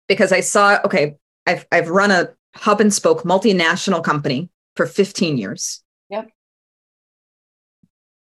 because 0.09 0.33
I 0.33 0.41
saw, 0.41 0.79
okay, 0.85 1.17
I've, 1.47 1.67
I've 1.71 1.89
run 1.89 2.11
a 2.11 2.31
hub 2.55 2.81
and 2.81 2.93
spoke 2.93 3.23
multinational 3.23 4.03
company 4.03 4.49
for 4.75 4.87
15 4.87 5.39
years. 5.39 5.83
Yep. 6.11 6.31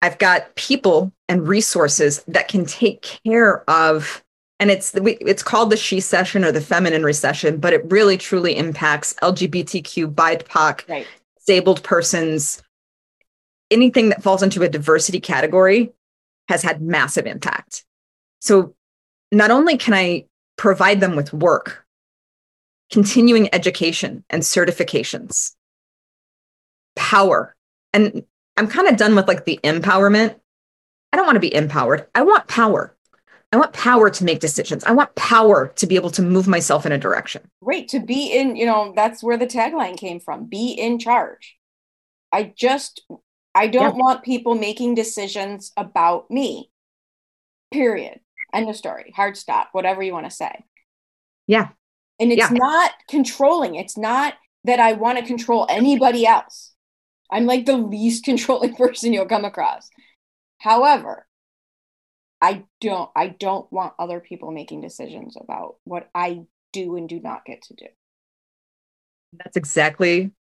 I've 0.03 0.19
got 0.19 0.55
people 0.55 1.13
and 1.29 1.47
resources 1.47 2.23
that 2.29 2.49
can 2.49 2.65
take 2.65 3.03
care 3.03 3.69
of 3.69 4.25
and 4.61 4.71
it's 4.71 4.93
it's 4.95 5.43
called 5.43 5.71
the 5.71 5.77
she 5.77 5.99
session 5.99 6.45
or 6.45 6.53
the 6.53 6.61
feminine 6.61 7.03
recession 7.03 7.57
but 7.57 7.73
it 7.73 7.91
really 7.91 8.17
truly 8.17 8.57
impacts 8.57 9.15
lgbtq 9.15 10.15
bipoc 10.15 10.89
right. 10.89 11.07
disabled 11.39 11.83
persons. 11.83 12.63
Anything 13.71 14.11
that 14.11 14.23
falls 14.23 14.43
into 14.43 14.63
a 14.63 14.69
diversity 14.69 15.21
category 15.21 15.93
has 16.49 16.63
had 16.63 16.83
massive 16.83 17.27
impact. 17.27 17.85
So 18.41 18.75
not 19.33 19.51
only 19.51 19.77
can 19.77 19.95
i 19.95 20.27
provide 20.57 21.01
them 21.01 21.17
with 21.17 21.33
work 21.33 21.87
continuing 22.93 23.49
education 23.55 24.25
and 24.29 24.43
certifications 24.43 25.55
power 26.97 27.57
and 27.95 28.25
i'm 28.57 28.67
kind 28.67 28.89
of 28.89 28.97
done 28.97 29.15
with 29.15 29.27
like 29.27 29.45
the 29.47 29.59
empowerment. 29.65 30.37
I 31.13 31.17
don't 31.17 31.27
want 31.27 31.37
to 31.37 31.41
be 31.41 31.53
empowered. 31.53 32.07
I 32.15 32.23
want 32.23 32.47
power 32.47 32.97
I 33.53 33.57
want 33.57 33.73
power 33.73 34.11
to 34.11 34.25
make 34.25 34.39
decisions. 34.39 34.85
I 34.85 34.93
want 34.93 35.15
power 35.17 35.73
to 35.77 35.87
be 35.87 35.97
able 35.97 36.11
to 36.11 36.23
move 36.23 36.47
myself 36.47 36.87
in 36.87 36.93
a 36.93 36.99
direction. 36.99 37.43
Right. 37.61 37.89
To 37.89 37.99
be 37.99 38.33
in, 38.33 38.55
you 38.55 38.65
know, 38.65 38.93
that's 38.95 39.23
where 39.23 39.37
the 39.37 39.47
tagline 39.47 39.97
came 39.97 40.21
from 40.21 40.47
be 40.47 40.73
in 40.73 40.99
charge. 41.01 41.57
I 42.31 42.53
just, 42.57 43.03
I 43.55 43.67
don't 43.67 43.97
yeah. 43.97 44.03
want 44.03 44.23
people 44.23 44.55
making 44.55 44.95
decisions 44.95 45.73
about 45.77 46.31
me. 46.31 46.71
Period. 47.73 48.21
End 48.55 48.69
of 48.69 48.77
story. 48.77 49.13
Hard 49.17 49.37
stop. 49.37 49.71
Whatever 49.73 50.03
you 50.03 50.13
want 50.13 50.27
to 50.27 50.31
say. 50.31 50.65
Yeah. 51.49 51.71
And 52.21 52.31
it's 52.31 52.51
yeah. 52.51 52.57
not 52.57 52.93
controlling. 53.09 53.75
It's 53.75 53.97
not 53.97 54.35
that 54.65 54.79
I 54.79 54.93
want 54.93 55.19
to 55.19 55.25
control 55.25 55.67
anybody 55.69 56.25
else. 56.25 56.73
I'm 57.33 57.47
like 57.47 57.67
the 57.67 57.77
least 57.77 58.25
controlling 58.25 58.77
person 58.77 59.13
you'll 59.13 59.27
come 59.27 59.45
across. 59.45 59.89
However, 60.59 61.27
I 62.41 62.65
don't 62.81 63.11
I 63.15 63.29
don't 63.29 63.71
want 63.73 63.95
other 63.99 64.21
people 64.21 64.51
making 64.51 64.81
decisions 64.81 65.37
about 65.41 65.77
what 65.85 66.09
I 66.15 66.43
do 66.73 66.97
and 66.97 67.09
do 67.09 67.21
not 67.21 67.45
get 67.45 67.63
to 67.63 67.75
do. 67.75 67.87
That's 69.33 69.57
exactly 69.57 70.33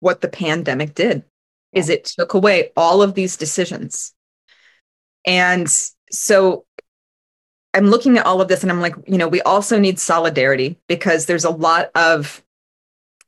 what 0.00 0.20
the 0.20 0.28
pandemic 0.28 0.94
did. 0.94 1.24
Yeah. 1.72 1.80
Is 1.80 1.88
it 1.88 2.04
took 2.04 2.34
away 2.34 2.72
all 2.76 3.02
of 3.02 3.14
these 3.14 3.36
decisions. 3.36 4.12
And 5.26 5.68
so 6.10 6.64
I'm 7.74 7.88
looking 7.88 8.16
at 8.16 8.26
all 8.26 8.40
of 8.40 8.48
this 8.48 8.62
and 8.62 8.72
I'm 8.72 8.80
like, 8.80 8.94
you 9.06 9.18
know, 9.18 9.28
we 9.28 9.42
also 9.42 9.78
need 9.78 9.98
solidarity 9.98 10.78
because 10.88 11.26
there's 11.26 11.44
a 11.44 11.50
lot 11.50 11.90
of 11.94 12.42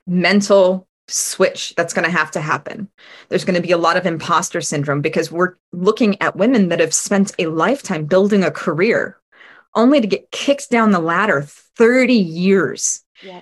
mental 0.07 0.87
switch 1.09 1.73
that's 1.75 1.93
going 1.93 2.05
to 2.05 2.17
have 2.17 2.31
to 2.31 2.41
happen. 2.41 2.89
There's 3.29 3.45
going 3.45 3.55
to 3.55 3.67
be 3.67 3.71
a 3.71 3.77
lot 3.77 3.97
of 3.97 4.05
imposter 4.05 4.61
syndrome 4.61 5.01
because 5.01 5.31
we're 5.31 5.55
looking 5.71 6.21
at 6.21 6.35
women 6.35 6.69
that 6.69 6.79
have 6.79 6.93
spent 6.93 7.31
a 7.39 7.47
lifetime 7.47 8.05
building 8.05 8.43
a 8.43 8.51
career 8.51 9.17
only 9.75 10.01
to 10.01 10.07
get 10.07 10.31
kicked 10.31 10.69
down 10.69 10.91
the 10.91 10.99
ladder 10.99 11.41
30 11.41 12.13
years. 12.13 13.03
Yeah. 13.21 13.41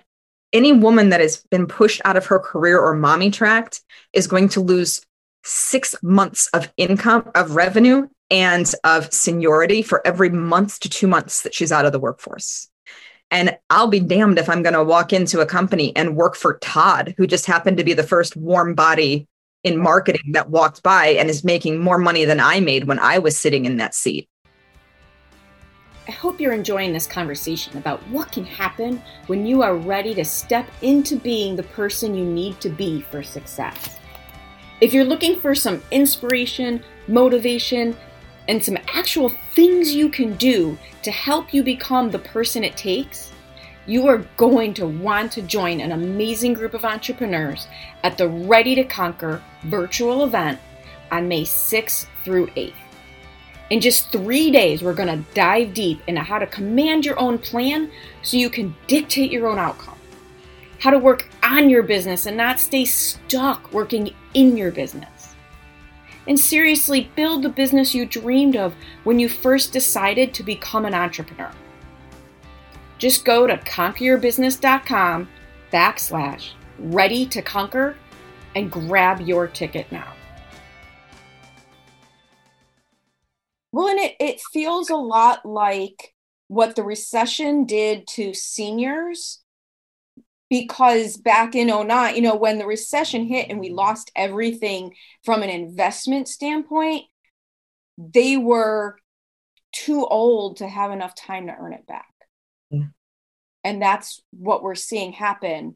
Any 0.53 0.71
woman 0.71 1.09
that 1.09 1.21
has 1.21 1.43
been 1.51 1.67
pushed 1.67 2.01
out 2.05 2.17
of 2.17 2.25
her 2.27 2.39
career 2.39 2.79
or 2.79 2.95
mommy 2.95 3.31
tracked 3.31 3.81
is 4.13 4.27
going 4.27 4.49
to 4.49 4.61
lose 4.61 5.01
six 5.43 5.95
months 6.01 6.49
of 6.53 6.71
income, 6.77 7.31
of 7.35 7.55
revenue, 7.55 8.07
and 8.29 8.71
of 8.83 9.13
seniority 9.13 9.81
for 9.81 10.05
every 10.05 10.29
month 10.29 10.79
to 10.81 10.89
two 10.89 11.07
months 11.07 11.43
that 11.43 11.53
she's 11.53 11.71
out 11.71 11.85
of 11.85 11.91
the 11.91 11.99
workforce. 11.99 12.69
And 13.29 13.57
I'll 13.69 13.87
be 13.87 13.99
damned 13.99 14.39
if 14.39 14.49
I'm 14.49 14.63
going 14.63 14.73
to 14.73 14.83
walk 14.83 15.11
into 15.11 15.41
a 15.41 15.45
company 15.45 15.93
and 15.95 16.15
work 16.15 16.35
for 16.35 16.57
Todd, 16.59 17.13
who 17.17 17.27
just 17.27 17.45
happened 17.45 17.77
to 17.77 17.83
be 17.83 17.93
the 17.93 18.03
first 18.03 18.37
warm 18.37 18.73
body 18.73 19.27
in 19.63 19.77
marketing 19.77 20.31
that 20.31 20.49
walked 20.49 20.81
by 20.81 21.07
and 21.07 21.29
is 21.29 21.43
making 21.43 21.79
more 21.79 21.97
money 21.97 22.23
than 22.23 22.39
I 22.39 22.59
made 22.61 22.85
when 22.85 22.99
I 22.99 23.19
was 23.19 23.37
sitting 23.37 23.65
in 23.65 23.77
that 23.77 23.93
seat. 23.93 24.29
I 26.07 26.11
hope 26.11 26.39
you're 26.39 26.53
enjoying 26.53 26.93
this 26.93 27.05
conversation 27.05 27.77
about 27.77 27.99
what 28.07 28.31
can 28.31 28.45
happen 28.45 29.01
when 29.25 29.45
you 29.45 29.61
are 29.61 29.75
ready 29.75 30.13
to 30.15 30.23
step 30.23 30.65
into 30.81 31.17
being 31.17 31.57
the 31.57 31.63
person 31.63 32.15
you 32.15 32.23
need 32.23 32.61
to 32.61 32.69
be 32.69 33.01
for 33.01 33.21
success. 33.23 33.97
If 34.79 34.93
you're 34.93 35.03
looking 35.03 35.37
for 35.41 35.53
some 35.53 35.83
inspiration, 35.91 36.81
motivation, 37.09 37.97
and 38.47 38.63
some 38.63 38.77
actual 38.93 39.29
things 39.53 39.93
you 39.93 40.09
can 40.09 40.35
do 40.37 40.77
to 41.03 41.11
help 41.11 41.53
you 41.53 41.63
become 41.63 42.09
the 42.09 42.19
person 42.19 42.63
it 42.63 42.77
takes, 42.77 43.31
you 43.85 44.07
are 44.07 44.19
going 44.35 44.73
to 44.75 44.85
want 44.85 45.31
to 45.33 45.41
join 45.41 45.79
an 45.79 45.91
amazing 45.91 46.53
group 46.53 46.73
of 46.73 46.85
entrepreneurs 46.85 47.67
at 48.03 48.17
the 48.17 48.27
Ready 48.27 48.75
to 48.75 48.83
Conquer 48.83 49.41
virtual 49.63 50.23
event 50.23 50.59
on 51.11 51.27
May 51.27 51.43
6th 51.43 52.05
through 52.23 52.47
8th. 52.47 52.73
In 53.69 53.81
just 53.81 54.11
three 54.11 54.49
days, 54.51 54.81
we're 54.81 54.93
going 54.93 55.23
to 55.23 55.29
dive 55.33 55.73
deep 55.73 56.01
into 56.07 56.21
how 56.21 56.39
to 56.39 56.47
command 56.47 57.05
your 57.05 57.19
own 57.19 57.37
plan 57.37 57.91
so 58.23 58.37
you 58.37 58.49
can 58.49 58.75
dictate 58.87 59.31
your 59.31 59.47
own 59.47 59.59
outcome, 59.59 59.97
how 60.79 60.89
to 60.89 60.99
work 60.99 61.29
on 61.43 61.69
your 61.69 61.83
business 61.83 62.25
and 62.25 62.37
not 62.37 62.59
stay 62.59 62.85
stuck 62.85 63.73
working 63.73 64.13
in 64.33 64.55
your 64.55 64.71
business 64.71 65.16
and 66.27 66.39
seriously 66.39 67.11
build 67.15 67.43
the 67.43 67.49
business 67.49 67.95
you 67.95 68.05
dreamed 68.05 68.55
of 68.55 68.75
when 69.03 69.19
you 69.19 69.29
first 69.29 69.71
decided 69.71 70.33
to 70.33 70.43
become 70.43 70.85
an 70.85 70.93
entrepreneur. 70.93 71.51
Just 72.97 73.25
go 73.25 73.47
to 73.47 73.57
conqueryourbusiness.com 73.57 75.29
backslash 75.71 76.51
ready 76.79 77.25
to 77.27 77.41
conquer 77.41 77.95
and 78.55 78.71
grab 78.71 79.21
your 79.21 79.47
ticket 79.47 79.91
now. 79.91 80.13
Well, 83.71 83.89
and 83.89 83.99
it, 83.99 84.15
it 84.19 84.41
feels 84.53 84.89
a 84.89 84.95
lot 84.95 85.45
like 85.45 86.13
what 86.47 86.75
the 86.75 86.83
recession 86.83 87.65
did 87.65 88.07
to 88.07 88.33
seniors 88.33 89.43
because 90.49 91.17
back 91.17 91.55
in 91.55 91.67
09 91.67 92.15
you 92.15 92.21
know 92.21 92.35
when 92.35 92.57
the 92.57 92.65
recession 92.65 93.25
hit 93.25 93.49
and 93.49 93.59
we 93.59 93.69
lost 93.69 94.11
everything 94.15 94.93
from 95.23 95.43
an 95.43 95.49
investment 95.49 96.27
standpoint 96.27 97.03
they 97.97 98.37
were 98.37 98.97
too 99.73 100.05
old 100.05 100.57
to 100.57 100.67
have 100.67 100.91
enough 100.91 101.15
time 101.15 101.47
to 101.47 101.53
earn 101.53 101.73
it 101.73 101.85
back. 101.87 102.05
Yeah. 102.69 102.87
and 103.63 103.81
that's 103.81 104.21
what 104.31 104.61
we're 104.61 104.75
seeing 104.75 105.13
happen 105.13 105.75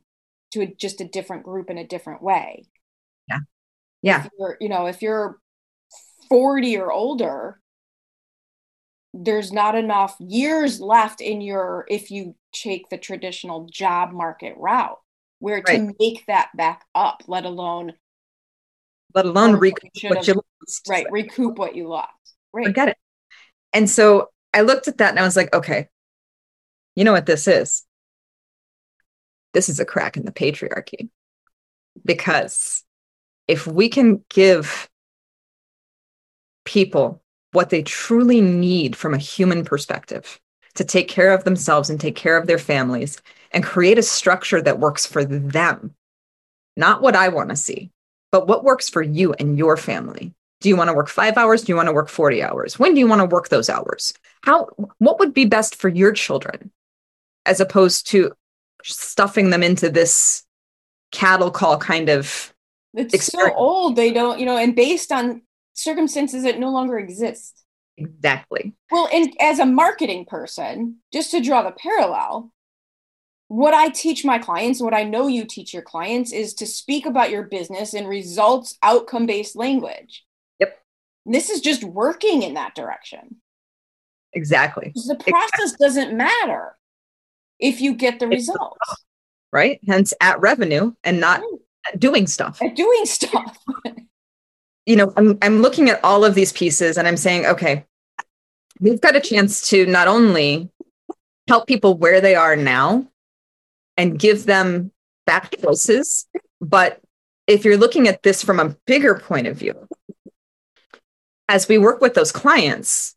to 0.52 0.62
a, 0.62 0.68
just 0.68 1.00
a 1.00 1.08
different 1.08 1.44
group 1.44 1.70
in 1.70 1.78
a 1.78 1.88
different 1.88 2.22
way. 2.22 2.66
Yeah. 3.30 3.40
Yeah. 4.02 4.28
You 4.60 4.70
know 4.70 4.88
if 4.88 5.02
you're 5.02 5.38
40 6.30 6.78
or 6.78 6.92
older 6.92 7.61
there's 9.14 9.52
not 9.52 9.76
enough 9.76 10.16
years 10.20 10.80
left 10.80 11.22
in 11.22 11.42
your 11.42 11.86
if 11.90 12.12
you 12.12 12.36
take 12.54 12.90
the 12.90 12.98
traditional 12.98 13.68
job 13.72 14.12
market 14.12 14.56
route 14.58 15.00
where 15.40 15.62
right. 15.68 15.78
to 15.78 15.96
make 16.00 16.26
that 16.28 16.50
back 16.56 16.86
up 16.96 17.24
let 17.28 17.46
alone 17.46 17.94
let 19.14 19.26
alone 19.26 19.56
oh, 19.56 19.58
recoup 19.58 19.92
what 20.04 20.28
you 20.28 20.34
lost. 20.36 20.88
Right 20.88 21.06
recoup 21.12 21.58
what 21.58 21.76
you 21.76 21.90
lost. 21.90 22.10
Right. 22.54 22.68
I 22.68 22.72
get 22.72 22.90
it. 22.90 22.98
And 23.74 23.90
so 23.90 24.30
i 24.54 24.62
looked 24.62 24.88
at 24.88 24.98
that 24.98 25.12
and 25.12 25.20
i 25.20 25.24
was 25.24 25.36
like 25.38 25.54
okay 25.54 25.88
you 26.96 27.04
know 27.04 27.14
what 27.14 27.26
this 27.26 27.48
is? 27.48 27.86
This 29.54 29.70
is 29.70 29.80
a 29.80 29.86
crack 29.86 30.18
in 30.18 30.26
the 30.26 30.32
patriarchy. 30.32 31.10
Because 32.04 32.84
if 33.48 33.68
we 33.68 33.90
can 33.90 34.24
give 34.30 34.90
people 36.66 37.21
what 37.52 37.70
they 37.70 37.84
truly 37.84 38.42
need 38.42 38.96
from 38.96 39.14
a 39.14 39.20
human 39.20 39.66
perspective 39.66 40.40
to 40.76 40.84
take 40.84 41.08
care 41.08 41.34
of 41.34 41.44
themselves 41.44 41.90
and 41.90 42.00
take 42.00 42.16
care 42.16 42.38
of 42.38 42.48
their 42.48 42.58
families 42.58 43.22
and 43.52 43.64
create 43.64 43.98
a 43.98 44.04
structure 44.04 44.62
that 44.62 44.80
works 44.80 45.06
for 45.06 45.26
them. 45.26 45.94
Not 46.78 47.02
what 47.02 47.16
I 47.16 47.28
want 47.28 47.50
to 47.50 47.56
see, 47.56 47.92
but 48.32 48.48
what 48.48 48.64
works 48.64 48.90
for 48.90 49.02
you 49.02 49.34
and 49.34 49.58
your 49.58 49.76
family. 49.76 50.34
Do 50.62 50.70
you 50.70 50.78
want 50.78 50.90
to 50.90 50.94
work 50.94 51.10
five 51.10 51.38
hours? 51.38 51.64
Do 51.64 51.72
you 51.72 51.76
want 51.76 51.88
to 51.88 51.94
work 51.94 52.08
40 52.08 52.42
hours? 52.44 52.80
When 52.80 52.94
do 52.94 53.00
you 53.00 53.08
want 53.08 53.20
to 53.20 53.26
work 53.26 53.50
those 53.50 53.70
hours? 53.70 54.14
How, 54.44 54.70
what 55.00 55.20
would 55.20 55.34
be 55.34 55.46
best 55.46 55.76
for 55.76 55.90
your 55.90 56.14
children 56.14 56.72
as 57.46 57.60
opposed 57.60 58.08
to 58.12 58.32
stuffing 58.84 59.50
them 59.50 59.64
into 59.64 59.90
this 59.90 60.44
cattle 61.12 61.52
call 61.52 61.78
kind 61.78 62.10
of 62.10 62.54
it's 62.94 63.14
experience. 63.14 63.54
so 63.54 63.58
old 63.58 63.96
they 63.96 64.12
don't 64.12 64.40
you 64.40 64.46
know 64.46 64.58
and 64.58 64.76
based 64.76 65.12
on 65.12 65.42
circumstances 65.82 66.44
that 66.44 66.60
no 66.60 66.70
longer 66.70 66.98
exist. 66.98 67.64
Exactly. 67.98 68.74
Well, 68.90 69.10
and 69.14 69.34
as 69.40 69.60
a 69.60 69.66
marketing 69.66 70.26
person, 70.26 70.98
just 71.14 71.32
to 71.32 71.42
draw 71.42 71.64
the 71.64 71.72
parallel, 71.72 72.52
what 73.48 73.74
I 73.74 73.90
teach 73.90 74.24
my 74.24 74.40
clients, 74.40 74.82
what 74.82 74.94
I 74.94 75.04
know 75.04 75.28
you 75.28 75.46
teach 75.46 75.74
your 75.74 75.84
clients, 75.84 76.32
is 76.32 76.54
to 76.56 76.66
speak 76.66 77.06
about 77.06 77.32
your 77.32 77.44
business 77.44 77.94
in 77.94 78.08
results 78.08 78.78
outcome 78.82 79.26
based 79.26 79.56
language. 79.56 80.24
Yep. 80.60 80.78
this 81.26 81.50
is 81.50 81.62
just 81.62 81.84
working 81.84 82.44
in 82.44 82.54
that 82.54 82.76
direction. 82.76 83.38
Exactly. 84.34 84.94
The 84.96 85.16
process 85.16 85.74
exactly. 85.74 85.86
doesn't 85.86 86.18
matter 86.18 86.78
if 87.60 87.82
you 87.82 87.94
get 87.94 88.20
the 88.20 88.28
results. 88.28 88.80
Right. 89.52 89.82
Hence 89.86 90.14
at 90.22 90.40
revenue 90.40 90.94
and 91.04 91.20
not 91.20 91.42
right. 91.42 92.00
doing 92.00 92.28
stuff. 92.28 92.62
At 92.62 92.76
doing 92.76 93.06
stuff. 93.06 93.58
you 94.86 94.96
know, 94.96 95.14
I'm 95.16 95.38
I'm 95.42 95.62
looking 95.62 95.90
at 95.90 96.04
all 96.04 96.26
of 96.26 96.36
these 96.36 96.52
pieces 96.52 96.98
and 96.98 97.08
I'm 97.08 97.18
saying, 97.18 97.46
okay, 97.46 97.86
we've 98.80 99.02
got 99.02 99.16
a 99.16 99.22
chance 99.22 99.70
to 99.70 99.86
not 99.86 100.08
only 100.08 100.70
help 101.48 101.68
people 101.68 101.98
where 101.98 102.22
they 102.22 102.36
are 102.36 102.56
now 102.56 103.08
and 103.98 104.18
give 104.20 104.46
them 104.46 104.92
back 105.26 105.56
choices, 105.62 106.28
but 106.60 107.00
if 107.48 107.66
you're 107.66 107.78
looking 107.78 108.08
at 108.08 108.24
this 108.24 108.44
from 108.44 108.60
a 108.60 108.76
bigger 108.86 109.16
point 109.16 109.48
of 109.48 109.58
view, 109.58 109.88
as 111.48 111.68
we 111.68 111.78
work 111.78 112.02
with 112.02 112.14
those 112.14 112.32
clients, 112.32 113.16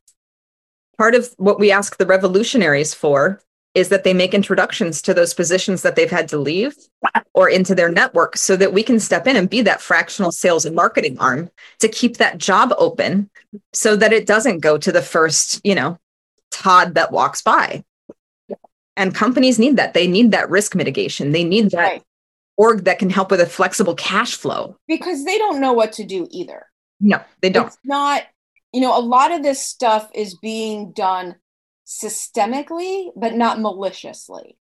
part 0.98 1.14
of 1.14 1.32
what 1.36 1.60
we 1.60 1.70
ask 1.70 1.96
the 1.96 2.06
revolutionaries 2.06 2.92
for 2.92 3.40
is 3.74 3.88
that 3.88 4.04
they 4.04 4.14
make 4.14 4.34
introductions 4.34 5.02
to 5.02 5.12
those 5.12 5.34
positions 5.34 5.82
that 5.82 5.96
they've 5.96 6.10
had 6.10 6.28
to 6.28 6.38
leave 6.38 6.76
or 7.34 7.48
into 7.48 7.74
their 7.74 7.90
network 7.90 8.36
so 8.36 8.56
that 8.56 8.72
we 8.72 8.82
can 8.82 9.00
step 9.00 9.26
in 9.26 9.36
and 9.36 9.50
be 9.50 9.60
that 9.62 9.80
fractional 9.80 10.30
sales 10.30 10.64
and 10.64 10.76
marketing 10.76 11.18
arm 11.18 11.50
to 11.80 11.88
keep 11.88 12.16
that 12.16 12.38
job 12.38 12.72
open 12.78 13.28
so 13.72 13.96
that 13.96 14.12
it 14.12 14.26
doesn't 14.26 14.60
go 14.60 14.78
to 14.78 14.92
the 14.92 15.02
first, 15.02 15.60
you 15.64 15.74
know, 15.74 15.98
Todd 16.52 16.94
that 16.94 17.10
walks 17.10 17.42
by. 17.42 17.84
And 18.96 19.12
companies 19.12 19.58
need 19.58 19.76
that. 19.76 19.92
They 19.92 20.06
need 20.06 20.30
that 20.30 20.48
risk 20.48 20.76
mitigation. 20.76 21.32
They 21.32 21.42
need 21.42 21.72
that 21.72 21.78
right. 21.78 22.02
org 22.56 22.84
that 22.84 23.00
can 23.00 23.10
help 23.10 23.32
with 23.32 23.40
a 23.40 23.46
flexible 23.46 23.96
cash 23.96 24.36
flow. 24.36 24.76
Because 24.86 25.24
they 25.24 25.36
don't 25.36 25.60
know 25.60 25.72
what 25.72 25.92
to 25.94 26.04
do 26.04 26.28
either. 26.30 26.66
No, 27.00 27.20
they 27.40 27.50
don't. 27.50 27.66
It's 27.66 27.78
not, 27.82 28.22
you 28.72 28.80
know, 28.80 28.96
a 28.96 29.02
lot 29.02 29.32
of 29.32 29.42
this 29.42 29.60
stuff 29.60 30.08
is 30.14 30.38
being 30.38 30.92
done 30.92 31.34
systemically, 31.86 33.10
but 33.16 33.34
not 33.34 33.60
maliciously. 33.60 34.56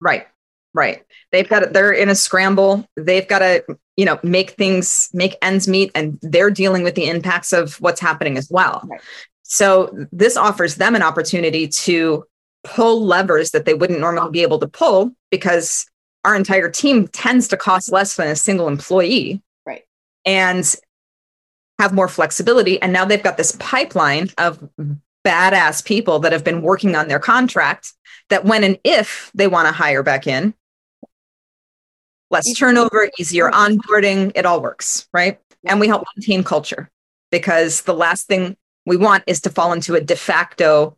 Right. 0.00 0.26
Right. 0.74 1.04
They've 1.32 1.48
got 1.48 1.72
they're 1.72 1.92
in 1.92 2.10
a 2.10 2.14
scramble. 2.14 2.86
They've 2.96 3.26
got 3.26 3.38
to, 3.38 3.64
you 3.96 4.04
know, 4.04 4.18
make 4.22 4.50
things 4.50 5.08
make 5.14 5.36
ends 5.40 5.66
meet 5.66 5.90
and 5.94 6.18
they're 6.20 6.50
dealing 6.50 6.82
with 6.82 6.94
the 6.94 7.08
impacts 7.08 7.54
of 7.54 7.80
what's 7.80 8.00
happening 8.00 8.36
as 8.36 8.50
well. 8.50 8.82
Right. 8.84 9.00
So 9.42 10.06
this 10.12 10.36
offers 10.36 10.74
them 10.74 10.94
an 10.94 11.02
opportunity 11.02 11.66
to 11.68 12.24
pull 12.62 13.06
levers 13.06 13.52
that 13.52 13.64
they 13.64 13.72
wouldn't 13.72 14.00
normally 14.00 14.30
be 14.32 14.42
able 14.42 14.58
to 14.58 14.68
pull 14.68 15.12
because 15.30 15.86
our 16.24 16.34
entire 16.34 16.68
team 16.68 17.08
tends 17.08 17.48
to 17.48 17.56
cost 17.56 17.90
less 17.90 18.16
than 18.16 18.28
a 18.28 18.36
single 18.36 18.68
employee. 18.68 19.40
Right. 19.64 19.84
And 20.26 20.74
have 21.78 21.94
more 21.94 22.08
flexibility. 22.08 22.80
And 22.82 22.92
now 22.92 23.04
they've 23.04 23.22
got 23.22 23.36
this 23.36 23.56
pipeline 23.60 24.30
of 24.38 24.68
badass 25.26 25.84
people 25.84 26.20
that 26.20 26.32
have 26.32 26.44
been 26.44 26.62
working 26.62 26.94
on 26.94 27.08
their 27.08 27.18
contract 27.18 27.92
that 28.30 28.44
when 28.44 28.62
and 28.62 28.78
if 28.84 29.30
they 29.34 29.48
want 29.48 29.66
to 29.66 29.72
hire 29.72 30.02
back 30.02 30.26
in, 30.26 30.54
less 32.30 32.52
turnover, 32.54 33.10
easier 33.18 33.50
onboarding, 33.50 34.32
it 34.34 34.46
all 34.46 34.60
works, 34.60 35.08
right? 35.12 35.40
And 35.64 35.80
we 35.80 35.88
help 35.88 36.04
maintain 36.16 36.44
culture 36.44 36.90
because 37.30 37.82
the 37.82 37.94
last 37.94 38.26
thing 38.26 38.56
we 38.84 38.96
want 38.96 39.24
is 39.26 39.40
to 39.42 39.50
fall 39.50 39.72
into 39.72 39.94
a 39.94 40.00
de 40.00 40.16
facto 40.16 40.96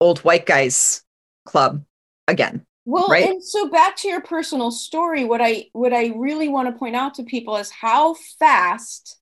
old 0.00 0.20
white 0.20 0.46
guys 0.46 1.02
club 1.44 1.84
again. 2.28 2.64
Well, 2.84 3.08
right? 3.08 3.28
and 3.28 3.42
so 3.42 3.68
back 3.68 3.96
to 3.96 4.08
your 4.08 4.20
personal 4.20 4.70
story, 4.70 5.24
what 5.24 5.40
I 5.40 5.66
what 5.72 5.92
I 5.92 6.12
really 6.14 6.48
want 6.48 6.72
to 6.72 6.78
point 6.78 6.94
out 6.94 7.14
to 7.14 7.24
people 7.24 7.56
is 7.56 7.68
how 7.70 8.14
fast 8.38 9.18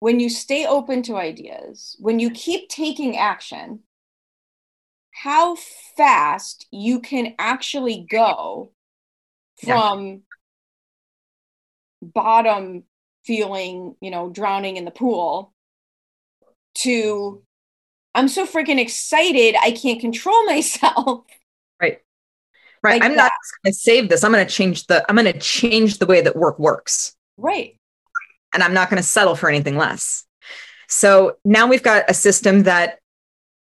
when 0.00 0.20
you 0.20 0.28
stay 0.28 0.66
open 0.66 1.02
to 1.02 1.16
ideas, 1.16 1.96
when 1.98 2.18
you 2.18 2.30
keep 2.30 2.68
taking 2.68 3.16
action, 3.16 3.80
how 5.12 5.56
fast 5.96 6.66
you 6.70 7.00
can 7.00 7.34
actually 7.38 8.06
go 8.08 8.72
from 9.64 10.06
yeah. 10.06 10.16
bottom 12.02 12.84
feeling, 13.24 13.96
you 14.00 14.10
know, 14.10 14.30
drowning 14.30 14.76
in 14.76 14.84
the 14.84 14.90
pool 14.90 15.52
to 16.76 17.42
I'm 18.14 18.28
so 18.28 18.46
freaking 18.46 18.78
excited 18.78 19.56
I 19.60 19.72
can't 19.72 20.00
control 20.00 20.44
myself. 20.46 21.24
Right. 21.82 21.98
Right. 22.84 23.00
Like 23.00 23.02
I'm 23.02 23.16
that. 23.16 23.24
not 23.24 23.32
going 23.64 23.72
to 23.72 23.78
save 23.78 24.08
this. 24.08 24.22
I'm 24.22 24.30
going 24.30 24.46
to 24.46 24.52
change 24.52 24.86
the 24.86 25.04
I'm 25.08 25.16
going 25.16 25.32
to 25.32 25.38
change 25.40 25.98
the 25.98 26.06
way 26.06 26.20
that 26.20 26.36
work 26.36 26.60
works. 26.60 27.16
Right 27.36 27.78
and 28.54 28.62
I'm 28.62 28.74
not 28.74 28.90
going 28.90 29.02
to 29.02 29.08
settle 29.08 29.34
for 29.34 29.48
anything 29.48 29.76
less. 29.76 30.24
So 30.88 31.36
now 31.44 31.66
we've 31.66 31.82
got 31.82 32.04
a 32.08 32.14
system 32.14 32.62
that 32.64 32.98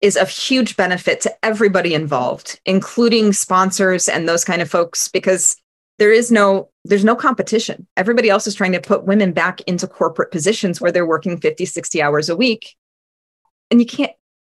is 0.02 0.18
of 0.18 0.30
huge 0.30 0.76
benefit 0.76 1.22
to 1.22 1.46
everybody 1.46 1.94
involved, 1.94 2.60
including 2.66 3.32
sponsors 3.32 4.10
and 4.10 4.28
those 4.28 4.44
kind 4.44 4.62
of 4.62 4.70
folks, 4.70 5.08
because 5.08 5.56
there 6.00 6.12
is 6.12 6.32
no 6.32 6.70
there's 6.84 7.06
no 7.06 7.16
competition. 7.16 7.88
Everybody 7.96 8.30
else 8.30 8.46
is 8.46 8.56
trying 8.56 8.74
to 8.74 8.82
put 8.82 9.06
women 9.06 9.32
back 9.32 9.62
into 9.62 9.88
corporate 9.88 10.32
positions 10.32 10.82
where 10.82 10.92
they're 10.92 11.08
working 11.08 11.40
50, 11.40 11.66
60 11.66 12.02
hours 12.02 12.30
a 12.30 12.36
week. 12.36 12.76
And 13.72 13.80
you 13.80 13.86
can't 13.86 14.12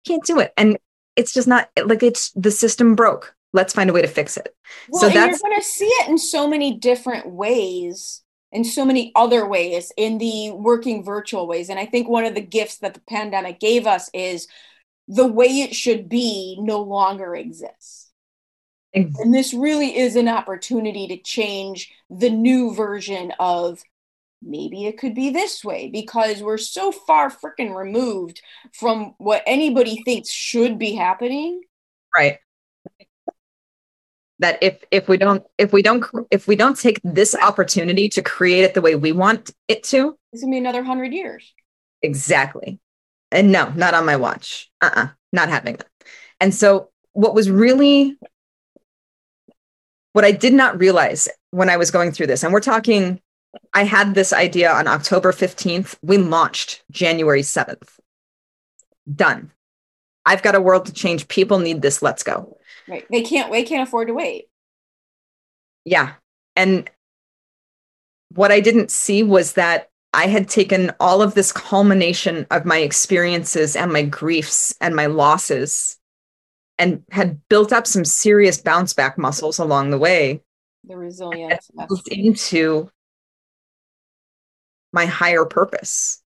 can't 0.06 0.24
do 0.24 0.38
it. 0.40 0.52
And 0.56 0.78
it's 1.16 1.32
just 1.32 1.48
not 1.48 1.70
like 1.84 2.02
it's 2.02 2.30
the 2.32 2.50
system 2.50 2.94
broke. 2.94 3.34
Let's 3.54 3.72
find 3.72 3.88
a 3.88 3.92
way 3.94 4.02
to 4.02 4.08
fix 4.08 4.36
it. 4.36 4.54
Well, 4.90 5.00
so 5.00 5.08
that's 5.08 5.40
you're 5.40 5.50
going 5.50 5.60
to 5.60 5.66
see 5.66 5.86
it 5.86 6.08
in 6.08 6.18
so 6.18 6.46
many 6.46 6.76
different 6.76 7.30
ways 7.30 8.22
in 8.52 8.64
so 8.64 8.84
many 8.84 9.12
other 9.14 9.46
ways 9.46 9.92
in 9.96 10.18
the 10.18 10.52
working 10.52 11.04
virtual 11.04 11.46
ways. 11.46 11.68
And 11.68 11.78
i 11.78 11.86
think 11.86 12.08
one 12.08 12.24
of 12.24 12.34
the 12.34 12.40
gifts 12.40 12.78
that 12.78 12.94
the 12.94 13.02
pandemic 13.08 13.60
gave 13.60 13.86
us 13.86 14.10
is 14.12 14.48
the 15.06 15.26
way 15.26 15.46
it 15.46 15.74
should 15.74 16.08
be 16.08 16.58
no 16.60 16.82
longer 16.82 17.34
exists. 17.34 18.06
And 18.94 19.34
this 19.34 19.52
really 19.54 19.96
is 19.96 20.16
an 20.16 20.28
opportunity 20.28 21.06
to 21.08 21.18
change 21.18 21.92
the 22.10 22.30
new 22.30 22.74
version 22.74 23.32
of 23.38 23.82
maybe 24.42 24.86
it 24.86 24.98
could 24.98 25.14
be 25.14 25.30
this 25.30 25.62
way 25.62 25.88
because 25.88 26.42
we're 26.42 26.58
so 26.58 26.90
far 26.90 27.30
freaking 27.30 27.76
removed 27.76 28.40
from 28.72 29.14
what 29.18 29.42
anybody 29.46 30.02
thinks 30.04 30.30
should 30.30 30.78
be 30.78 30.94
happening. 30.94 31.60
Right 32.16 32.38
that 34.38 34.58
if 34.62 34.84
if 34.90 35.08
we 35.08 35.16
don't 35.16 35.44
if 35.58 35.72
we 35.72 35.82
don't 35.82 36.04
if 36.30 36.46
we 36.46 36.56
don't 36.56 36.78
take 36.78 37.00
this 37.04 37.34
opportunity 37.34 38.08
to 38.08 38.22
create 38.22 38.64
it 38.64 38.74
the 38.74 38.80
way 38.80 38.94
we 38.94 39.12
want 39.12 39.50
it 39.68 39.82
to 39.84 40.16
it's 40.32 40.42
gonna 40.42 40.52
be 40.52 40.58
another 40.58 40.82
hundred 40.82 41.12
years. 41.12 41.54
Exactly. 42.02 42.80
And 43.30 43.52
no 43.52 43.70
not 43.70 43.94
on 43.94 44.06
my 44.06 44.16
watch. 44.16 44.70
Uh-uh 44.80 45.08
not 45.32 45.48
having 45.48 45.74
it 45.74 45.84
and 46.40 46.54
so 46.54 46.88
what 47.12 47.34
was 47.34 47.50
really 47.50 48.16
what 50.14 50.24
i 50.24 50.32
did 50.32 50.54
not 50.54 50.78
realize 50.78 51.28
when 51.50 51.68
i 51.68 51.76
was 51.76 51.90
going 51.90 52.12
through 52.12 52.26
this 52.26 52.42
and 52.42 52.50
we're 52.50 52.60
talking 52.60 53.20
i 53.74 53.84
had 53.84 54.14
this 54.14 54.32
idea 54.32 54.72
on 54.72 54.86
october 54.86 55.32
15th 55.32 55.98
we 56.00 56.16
launched 56.16 56.82
january 56.90 57.42
7th 57.42 57.98
done. 59.14 59.52
I've 60.26 60.42
got 60.42 60.54
a 60.54 60.60
world 60.60 60.86
to 60.86 60.92
change. 60.92 61.28
People 61.28 61.58
need 61.58 61.82
this. 61.82 62.02
Let's 62.02 62.22
go 62.22 62.57
Right. 62.88 63.04
They 63.10 63.22
can't 63.22 63.52
they 63.52 63.62
can't 63.62 63.86
afford 63.86 64.08
to 64.08 64.14
wait. 64.14 64.46
Yeah. 65.84 66.14
And 66.56 66.90
what 68.34 68.52
I 68.52 68.60
didn't 68.60 68.90
see 68.90 69.22
was 69.22 69.54
that 69.54 69.88
I 70.12 70.26
had 70.26 70.48
taken 70.48 70.92
all 71.00 71.22
of 71.22 71.34
this 71.34 71.52
culmination 71.52 72.46
of 72.50 72.64
my 72.64 72.78
experiences 72.78 73.76
and 73.76 73.92
my 73.92 74.02
griefs 74.02 74.74
and 74.80 74.96
my 74.96 75.06
losses 75.06 75.98
and 76.78 77.02
had 77.10 77.40
built 77.48 77.72
up 77.72 77.86
some 77.86 78.04
serious 78.04 78.60
bounce 78.60 78.92
back 78.92 79.18
muscles 79.18 79.58
along 79.58 79.90
the 79.90 79.98
way. 79.98 80.42
The 80.84 80.96
resilience 80.96 81.70
into 82.10 82.90
my 84.92 85.04
higher 85.04 85.44
purpose 85.44 86.22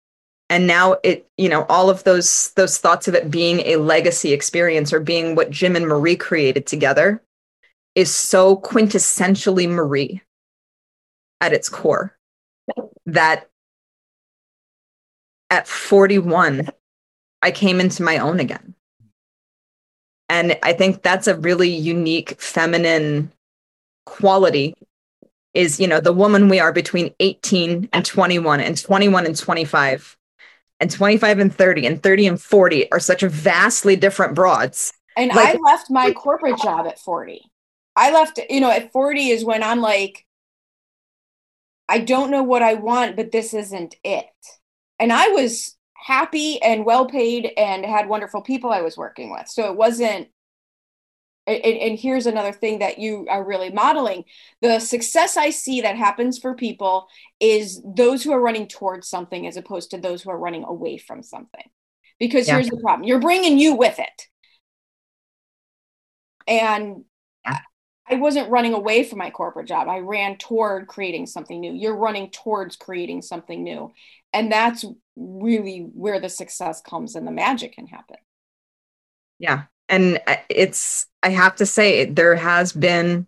and 0.52 0.68
now 0.68 0.98
it 1.02 1.26
you 1.38 1.50
know 1.50 1.66
all 1.70 1.90
of 1.90 2.04
those 2.04 2.52
those 2.52 2.78
thoughts 2.78 3.08
of 3.08 3.16
it 3.16 3.32
being 3.32 3.62
a 3.62 3.78
legacy 3.78 4.34
experience 4.34 4.94
or 4.94 5.00
being 5.00 5.34
what 5.34 5.50
jim 5.50 5.76
and 5.76 5.88
marie 5.88 6.16
created 6.16 6.68
together 6.68 7.24
is 7.96 8.14
so 8.14 8.58
quintessentially 8.58 9.68
marie 9.68 10.22
at 11.40 11.54
its 11.54 11.70
core 11.70 12.16
that 13.08 13.50
at 15.50 15.68
41 15.68 16.70
i 17.42 17.50
came 17.50 17.80
into 17.80 18.04
my 18.04 18.20
own 18.20 18.40
again. 18.40 18.76
And 20.30 20.58
i 20.64 20.74
think 20.74 21.02
that's 21.02 21.28
a 21.28 21.36
really 21.36 21.70
unique 21.70 22.40
feminine 22.40 23.32
quality 24.06 24.76
is 25.54 25.80
you 25.80 25.88
know 25.88 26.00
the 26.00 26.14
woman 26.14 26.50
we 26.50 26.60
are 26.60 26.72
between 26.72 27.14
18 27.20 27.90
and 27.92 28.06
21 28.06 28.60
and 28.60 28.82
21 28.82 29.26
and 29.26 29.36
25 29.36 30.18
and 30.82 30.89
25 30.89 31.39
and 31.39 31.56
30 31.56 31.86
and 31.86 32.04
30 32.04 32.28
and 32.28 32.41
40 32.41 32.91
are 32.91 33.00
such 33.00 33.22
a 33.22 33.30
vastly 33.30 33.96
different 33.96 34.34
broads. 34.34 34.91
And 35.15 35.30
like, 35.30 35.56
I 35.56 35.60
left 35.63 35.91
my 35.91 36.12
corporate 36.12 36.60
job 36.60 36.88
at 36.88 37.00
40. 37.00 37.41
I 37.96 38.12
left, 38.12 38.39
you 38.50 38.60
know, 38.60 38.72
at 38.72 38.91
40 38.91 39.30
is 39.30 39.46
when 39.46 39.62
I'm 39.62 39.80
like, 39.80 40.26
I 41.88 42.00
don't 42.00 42.32
know 42.32 42.41
what 42.41 42.63
I 42.63 42.74
want, 42.74 43.15
but 43.15 43.32
this 43.32 43.54
isn't 43.54 43.96
it. 44.04 44.26
And 44.98 45.13
I 45.13 45.28
was 45.28 45.78
happy 45.94 46.60
and 46.63 46.86
well 46.86 47.06
paid 47.06 47.52
and 47.58 47.86
had 47.86 48.10
wonderful 48.10 48.41
people 48.41 48.72
I 48.72 48.82
was 48.82 48.98
working 48.98 49.32
with. 49.32 49.48
So 49.48 49.70
it 49.70 49.78
wasn't 49.78 50.30
and, 51.52 51.78
and, 51.78 52.00
here's 52.00 52.26
another 52.26 52.52
thing 52.52 52.80
that 52.80 53.00
you 53.00 53.26
are 53.30 53.44
really 53.44 53.70
modeling. 53.70 54.24
The 54.62 54.80
success 54.80 55.38
i 55.38 55.50
see 55.50 55.82
that 55.82 55.96
happens 55.96 56.38
for 56.38 56.56
people 56.56 57.08
is 57.40 57.82
those 57.84 58.24
who 58.24 58.32
are 58.32 58.42
running 58.42 58.68
towards 58.68 59.08
something 59.08 59.48
as 59.48 59.58
opposed 59.58 59.92
to 59.92 59.98
those 59.98 60.22
who 60.22 60.30
are 60.30 60.38
running 60.38 60.64
away 60.64 60.98
from 60.98 61.24
something. 61.24 61.64
Because 62.20 62.48
yeah. 62.48 62.56
here's 62.56 62.70
the 62.70 62.78
problem 62.78 63.08
you're 63.08 63.20
bringing 63.20 63.58
you 63.58 63.76
with 63.76 64.00
it. 64.00 64.28
And 66.48 67.06
yeah. 67.46 67.60
i 68.08 68.16
wasn't 68.16 68.50
running 68.50 68.74
away 68.74 69.04
from 69.04 69.20
my 69.20 69.30
corporate 69.30 69.68
job. 69.68 69.88
I 69.88 70.00
ran 70.00 70.38
toward 70.38 70.88
creating 70.88 71.28
something 71.28 71.60
new. 71.60 71.74
You're 71.74 71.98
running 71.98 72.30
towards 72.32 72.76
creating 72.76 73.22
something 73.22 73.64
new. 73.64 73.92
And 74.34 74.52
that's 74.52 74.86
really 75.16 75.90
where 75.94 76.20
the 76.20 76.30
success 76.30 76.82
comes 76.82 77.16
and 77.16 77.28
the 77.28 77.32
magic 77.32 77.74
can 77.74 77.88
happen. 77.88 78.18
Yeah 79.40 79.64
and 79.92 80.20
it's 80.50 81.06
i 81.22 81.30
have 81.30 81.56
to 81.58 81.66
say 81.66 82.06
there 82.06 82.36
has 82.36 82.72
been 82.74 83.28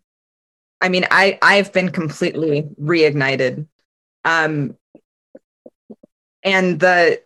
i 0.81 0.89
mean 0.89 1.05
i 1.11 1.37
i've 1.43 1.71
been 1.71 1.89
completely 1.89 2.63
reignited. 2.81 3.67
Um 4.25 4.75
and 6.43 6.79
the 6.79 7.21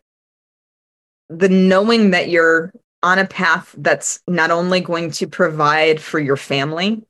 the 1.29 1.49
knowing 1.49 2.11
that 2.11 2.29
you're 2.29 2.73
on 3.03 3.19
a 3.19 3.27
path 3.27 3.75
that's 3.77 4.19
not 4.27 4.49
only 4.49 4.81
going 4.81 5.11
to 5.11 5.27
provide 5.27 6.01
for 6.01 6.19
your 6.19 6.37
family 6.37 7.05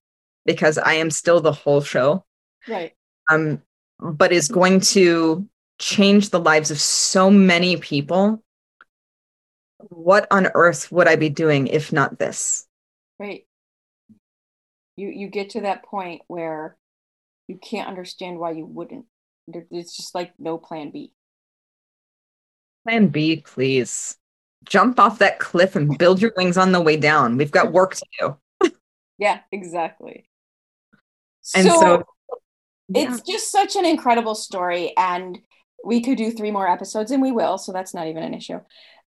because 0.45 0.77
i 0.77 0.93
am 0.93 1.09
still 1.09 1.39
the 1.39 1.53
whole 1.53 1.81
show 1.81 2.23
right. 2.67 2.93
um 3.31 3.61
but 3.99 4.33
is 4.33 4.49
going 4.49 4.79
to 4.79 5.47
change 5.79 6.29
the 6.29 6.39
lives 6.39 6.71
of 6.71 6.79
so 6.79 7.31
many 7.31 7.77
people 7.77 8.43
what 9.89 10.27
on 10.31 10.47
earth 10.53 10.91
would 10.91 11.07
I 11.07 11.15
be 11.15 11.29
doing 11.29 11.67
if 11.67 11.93
not 11.93 12.19
this? 12.19 12.65
Right. 13.19 13.45
You 14.95 15.09
you 15.09 15.27
get 15.27 15.51
to 15.51 15.61
that 15.61 15.83
point 15.83 16.21
where 16.27 16.77
you 17.47 17.57
can't 17.57 17.87
understand 17.87 18.39
why 18.39 18.51
you 18.51 18.65
wouldn't. 18.65 19.05
It's 19.47 19.95
just 19.95 20.13
like 20.13 20.33
no 20.37 20.57
plan 20.57 20.91
B. 20.91 21.13
Plan 22.85 23.07
B, 23.07 23.43
please. 23.45 24.17
Jump 24.67 24.99
off 24.99 25.19
that 25.19 25.39
cliff 25.39 25.75
and 25.75 25.97
build 25.97 26.21
your 26.21 26.33
wings 26.35 26.57
on 26.57 26.71
the 26.71 26.81
way 26.81 26.97
down. 26.97 27.37
We've 27.37 27.51
got 27.51 27.71
work 27.71 27.95
to 27.95 28.05
do. 28.19 28.71
yeah, 29.17 29.39
exactly. 29.51 30.27
And 31.55 31.67
so, 31.67 31.79
so 31.79 32.03
yeah. 32.89 33.03
it's 33.03 33.21
just 33.21 33.51
such 33.51 33.75
an 33.77 33.85
incredible 33.85 34.35
story 34.35 34.93
and 34.97 35.37
we 35.85 36.01
could 36.01 36.17
do 36.17 36.31
three 36.31 36.51
more 36.51 36.67
episodes 36.67 37.11
and 37.11 37.21
we 37.21 37.31
will, 37.31 37.57
so 37.57 37.71
that's 37.71 37.93
not 37.93 38.07
even 38.07 38.23
an 38.23 38.33
issue 38.33 38.59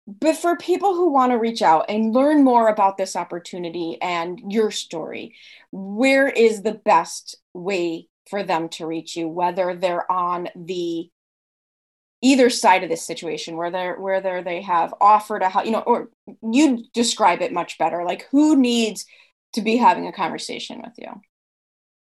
but 0.07 0.37
for 0.37 0.57
people 0.57 0.95
who 0.95 1.11
want 1.11 1.33
to 1.33 1.39
reach 1.39 1.63
out 1.63 1.87
and 1.89 2.15
learn 2.15 2.45
more 2.45 2.69
about 2.69 2.97
this 2.97 3.17
opportunity 3.17 3.99
and 4.01 4.41
your 4.53 4.71
story, 4.71 5.35
where 5.73 6.29
is 6.29 6.63
the 6.63 6.75
best 6.75 7.37
way 7.53 8.09
for 8.31 8.43
them 8.43 8.69
to 8.69 8.87
reach 8.87 9.17
you, 9.17 9.27
whether 9.29 9.75
they're 9.75 10.11
on 10.11 10.49
the 10.55 11.11
either 12.23 12.51
side 12.51 12.83
of 12.83 12.89
this 12.89 13.07
situation 13.07 13.57
where 13.57 13.71
they're 13.71 14.01
where 14.01 14.21
they're, 14.21 14.43
they 14.43 14.63
have 14.63 14.95
offered 15.01 15.43
a 15.43 15.49
help, 15.49 15.67
you 15.67 15.71
know 15.71 15.81
or 15.81 16.09
you 16.43 16.85
describe 16.95 17.43
it 17.43 17.53
much 17.53 17.77
better 17.79 18.05
like 18.05 18.27
who 18.31 18.57
needs 18.57 19.05
to 19.53 19.61
be 19.61 19.77
having 19.77 20.07
a 20.07 20.13
conversation 20.13 20.81
with 20.81 20.95
you? 20.97 21.09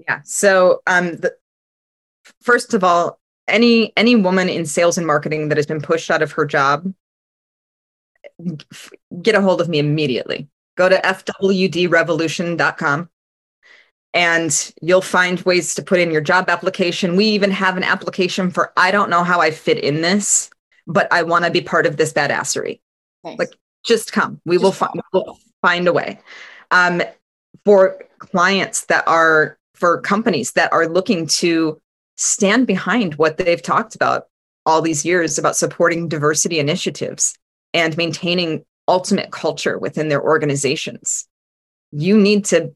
Yeah 0.06 0.20
so 0.24 0.82
um 0.88 1.16
the, 1.18 1.34
first 2.42 2.74
of 2.74 2.82
all 2.82 3.20
any 3.46 3.92
any 3.96 4.16
woman 4.16 4.48
in 4.48 4.66
sales 4.66 4.98
and 4.98 5.06
marketing 5.06 5.48
that 5.48 5.56
has 5.56 5.66
been 5.66 5.80
pushed 5.80 6.10
out 6.10 6.22
of 6.22 6.32
her 6.32 6.44
job 6.44 6.92
get 9.22 9.34
a 9.34 9.40
hold 9.40 9.60
of 9.60 9.68
me 9.68 9.78
immediately. 9.78 10.48
Go 10.76 10.88
to 10.88 10.96
fwdrevolution.com 10.96 13.08
and 14.12 14.72
you'll 14.82 15.00
find 15.00 15.40
ways 15.42 15.74
to 15.74 15.82
put 15.82 16.00
in 16.00 16.10
your 16.10 16.20
job 16.20 16.48
application. 16.48 17.16
We 17.16 17.26
even 17.26 17.50
have 17.50 17.76
an 17.76 17.84
application 17.84 18.50
for 18.50 18.72
I 18.76 18.90
don't 18.90 19.10
know 19.10 19.22
how 19.22 19.40
I 19.40 19.50
fit 19.50 19.78
in 19.78 20.00
this, 20.00 20.50
but 20.86 21.12
I 21.12 21.22
want 21.22 21.44
to 21.44 21.50
be 21.50 21.60
part 21.60 21.86
of 21.86 21.96
this 21.96 22.12
badassery. 22.12 22.80
Nice. 23.24 23.38
Like 23.38 23.52
just 23.84 24.12
come. 24.12 24.40
We 24.44 24.56
just 24.56 24.64
will 24.64 24.72
find 24.72 25.00
we'll 25.12 25.38
find 25.62 25.86
a 25.86 25.92
way. 25.92 26.20
Um, 26.70 27.02
for 27.64 28.02
clients 28.18 28.86
that 28.86 29.06
are 29.06 29.58
for 29.74 30.00
companies 30.00 30.52
that 30.52 30.72
are 30.72 30.86
looking 30.86 31.26
to 31.26 31.80
stand 32.16 32.66
behind 32.66 33.14
what 33.14 33.38
they've 33.38 33.62
talked 33.62 33.94
about 33.94 34.26
all 34.66 34.82
these 34.82 35.04
years 35.04 35.38
about 35.38 35.56
supporting 35.56 36.08
diversity 36.08 36.58
initiatives 36.58 37.38
and 37.74 37.96
maintaining 37.96 38.64
ultimate 38.88 39.30
culture 39.30 39.78
within 39.78 40.08
their 40.08 40.22
organizations. 40.22 41.26
You 41.92 42.18
need 42.18 42.44
to 42.46 42.74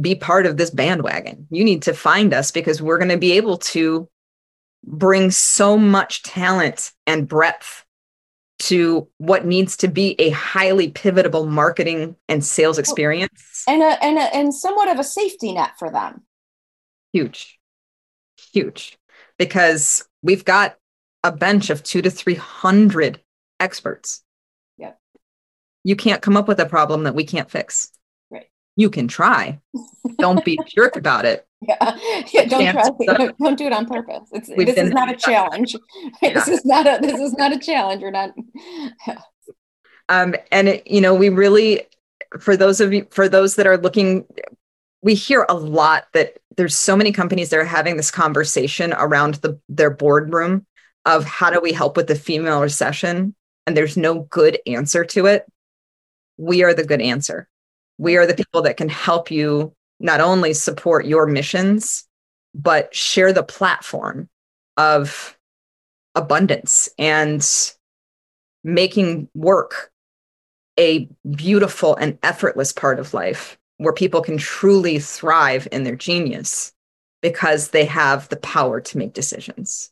be 0.00 0.14
part 0.14 0.46
of 0.46 0.56
this 0.56 0.70
bandwagon. 0.70 1.46
You 1.50 1.64
need 1.64 1.82
to 1.82 1.94
find 1.94 2.34
us 2.34 2.50
because 2.50 2.82
we're 2.82 2.98
going 2.98 3.10
to 3.10 3.18
be 3.18 3.32
able 3.32 3.58
to 3.58 4.08
bring 4.84 5.30
so 5.30 5.76
much 5.76 6.22
talent 6.22 6.92
and 7.06 7.28
breadth 7.28 7.84
to 8.58 9.08
what 9.18 9.44
needs 9.44 9.76
to 9.78 9.88
be 9.88 10.14
a 10.18 10.30
highly 10.30 10.90
pivotal 10.90 11.46
marketing 11.46 12.16
and 12.28 12.44
sales 12.44 12.78
experience 12.78 13.64
and 13.68 13.82
a, 13.82 14.02
and 14.02 14.16
a, 14.16 14.34
and 14.34 14.54
somewhat 14.54 14.88
of 14.88 14.98
a 14.98 15.04
safety 15.04 15.52
net 15.52 15.72
for 15.78 15.90
them 15.90 16.22
huge 17.12 17.58
huge 18.52 18.98
because 19.38 20.08
we've 20.22 20.44
got 20.44 20.76
a 21.22 21.32
bench 21.32 21.68
of 21.68 21.82
2 21.82 22.02
to 22.02 22.10
300 22.10 23.20
experts 23.60 24.22
you 25.86 25.94
can't 25.94 26.20
come 26.20 26.36
up 26.36 26.48
with 26.48 26.58
a 26.58 26.66
problem 26.66 27.04
that 27.04 27.14
we 27.14 27.22
can't 27.22 27.48
fix. 27.48 27.92
Right. 28.28 28.46
You 28.74 28.90
can 28.90 29.06
try. 29.06 29.60
don't 30.18 30.44
be 30.44 30.58
a 30.60 30.64
jerk 30.64 30.96
about 30.96 31.24
it. 31.24 31.46
Yeah, 31.62 31.96
yeah 32.32 32.44
don't 32.46 32.72
try. 32.72 33.16
Don't, 33.16 33.38
don't, 33.38 33.56
do 33.56 33.66
it 33.66 33.72
on 33.72 33.86
purpose. 33.86 34.28
It's 34.32 34.48
this 34.48 34.76
is 34.76 34.90
not 34.90 35.08
a 35.08 35.14
challenge. 35.16 35.76
Yeah. 36.20 36.30
This 36.34 36.48
is 36.48 36.64
not 36.64 36.88
a 36.88 36.98
this 37.00 37.20
is 37.20 37.34
not 37.34 37.52
a 37.52 37.58
challenge. 37.60 38.02
We're 38.02 38.10
not. 38.10 38.32
Yeah. 39.06 39.20
Um, 40.08 40.34
and 40.50 40.68
it, 40.68 40.86
you 40.88 41.00
know, 41.00 41.14
we 41.14 41.28
really, 41.28 41.82
for 42.40 42.56
those 42.56 42.80
of 42.80 42.92
you, 42.92 43.06
for 43.10 43.28
those 43.28 43.54
that 43.54 43.68
are 43.68 43.78
looking, 43.78 44.24
we 45.02 45.14
hear 45.14 45.46
a 45.48 45.54
lot 45.54 46.06
that 46.14 46.38
there's 46.56 46.74
so 46.74 46.96
many 46.96 47.12
companies 47.12 47.50
that 47.50 47.60
are 47.60 47.64
having 47.64 47.96
this 47.96 48.10
conversation 48.10 48.92
around 48.98 49.34
the 49.34 49.60
their 49.68 49.90
boardroom 49.90 50.66
of 51.04 51.24
how 51.24 51.48
do 51.48 51.60
we 51.60 51.72
help 51.72 51.96
with 51.96 52.08
the 52.08 52.16
female 52.16 52.60
recession 52.60 53.36
and 53.68 53.76
there's 53.76 53.96
no 53.96 54.22
good 54.30 54.58
answer 54.66 55.04
to 55.04 55.26
it 55.26 55.46
we 56.36 56.62
are 56.62 56.74
the 56.74 56.84
good 56.84 57.00
answer 57.00 57.48
we 57.98 58.16
are 58.16 58.26
the 58.26 58.34
people 58.34 58.62
that 58.62 58.76
can 58.76 58.88
help 58.88 59.30
you 59.30 59.72
not 60.00 60.20
only 60.20 60.52
support 60.52 61.06
your 61.06 61.26
missions 61.26 62.06
but 62.54 62.94
share 62.94 63.32
the 63.32 63.42
platform 63.42 64.28
of 64.76 65.36
abundance 66.14 66.88
and 66.98 67.72
making 68.64 69.28
work 69.34 69.90
a 70.78 71.08
beautiful 71.30 71.94
and 71.96 72.18
effortless 72.22 72.72
part 72.72 72.98
of 72.98 73.14
life 73.14 73.58
where 73.78 73.92
people 73.92 74.22
can 74.22 74.38
truly 74.38 74.98
thrive 74.98 75.68
in 75.70 75.84
their 75.84 75.96
genius 75.96 76.72
because 77.22 77.68
they 77.68 77.84
have 77.84 78.28
the 78.28 78.36
power 78.36 78.80
to 78.80 78.98
make 78.98 79.12
decisions. 79.12 79.90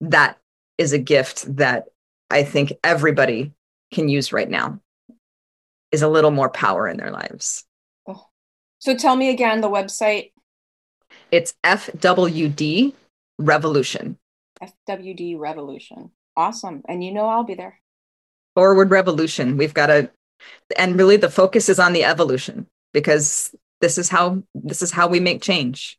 That 0.00 0.38
is 0.78 0.92
a 0.92 0.98
gift 0.98 1.56
that 1.56 1.86
I 2.30 2.42
think 2.42 2.72
everybody 2.84 3.52
can 3.92 4.08
use 4.08 4.32
right 4.32 4.48
now 4.48 4.80
is 5.96 6.02
a 6.02 6.08
little 6.08 6.30
more 6.30 6.50
power 6.50 6.86
in 6.86 6.98
their 6.98 7.10
lives. 7.10 7.64
Oh. 8.06 8.26
So 8.80 8.94
tell 8.94 9.16
me 9.16 9.30
again 9.30 9.62
the 9.62 9.70
website. 9.70 10.32
It's 11.32 11.54
FWD 11.64 12.92
Revolution. 13.38 14.18
FWD 14.62 15.38
Revolution. 15.38 16.10
Awesome. 16.36 16.82
And 16.86 17.02
you 17.02 17.14
know 17.14 17.26
I'll 17.26 17.44
be 17.44 17.54
there. 17.54 17.80
Forward 18.54 18.90
Revolution. 18.90 19.56
We've 19.56 19.72
got 19.72 19.88
a 19.88 20.10
and 20.76 20.98
really 20.98 21.16
the 21.16 21.30
focus 21.30 21.70
is 21.70 21.78
on 21.78 21.94
the 21.94 22.04
evolution 22.04 22.66
because 22.92 23.54
this 23.80 23.96
is 23.96 24.10
how 24.10 24.42
this 24.54 24.82
is 24.82 24.90
how 24.90 25.08
we 25.08 25.18
make 25.18 25.40
change 25.40 25.98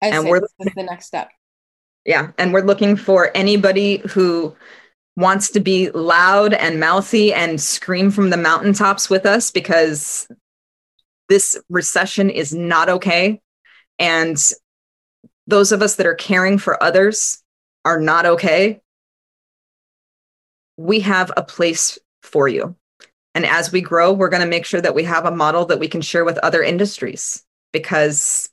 I 0.00 0.08
and 0.08 0.28
we're 0.28 0.40
this 0.40 0.54
is 0.60 0.72
the 0.76 0.84
next 0.84 1.06
step 1.06 1.30
yeah 2.06 2.30
and 2.38 2.54
we're 2.54 2.62
looking 2.62 2.94
for 2.94 3.32
anybody 3.34 4.02
who 4.10 4.54
wants 5.16 5.50
to 5.50 5.60
be 5.60 5.90
loud 5.90 6.54
and 6.54 6.80
mouthy 6.80 7.32
and 7.34 7.60
scream 7.60 8.10
from 8.10 8.30
the 8.30 8.36
mountaintops 8.36 9.10
with 9.10 9.26
us 9.26 9.50
because 9.50 10.26
this 11.28 11.58
recession 11.68 12.30
is 12.30 12.54
not 12.54 12.88
okay 12.88 13.40
and 13.98 14.36
those 15.46 15.72
of 15.72 15.82
us 15.82 15.96
that 15.96 16.06
are 16.06 16.14
caring 16.14 16.56
for 16.56 16.82
others 16.82 17.42
are 17.84 18.00
not 18.00 18.24
okay 18.24 18.80
we 20.78 21.00
have 21.00 21.30
a 21.36 21.42
place 21.42 21.98
for 22.22 22.48
you 22.48 22.74
and 23.34 23.46
as 23.46 23.72
we 23.72 23.80
grow, 23.80 24.12
we're 24.12 24.28
going 24.28 24.42
to 24.42 24.48
make 24.48 24.66
sure 24.66 24.80
that 24.80 24.94
we 24.94 25.04
have 25.04 25.24
a 25.24 25.30
model 25.30 25.64
that 25.66 25.78
we 25.78 25.88
can 25.88 26.02
share 26.02 26.24
with 26.24 26.38
other 26.38 26.62
industries 26.62 27.44
because 27.72 28.50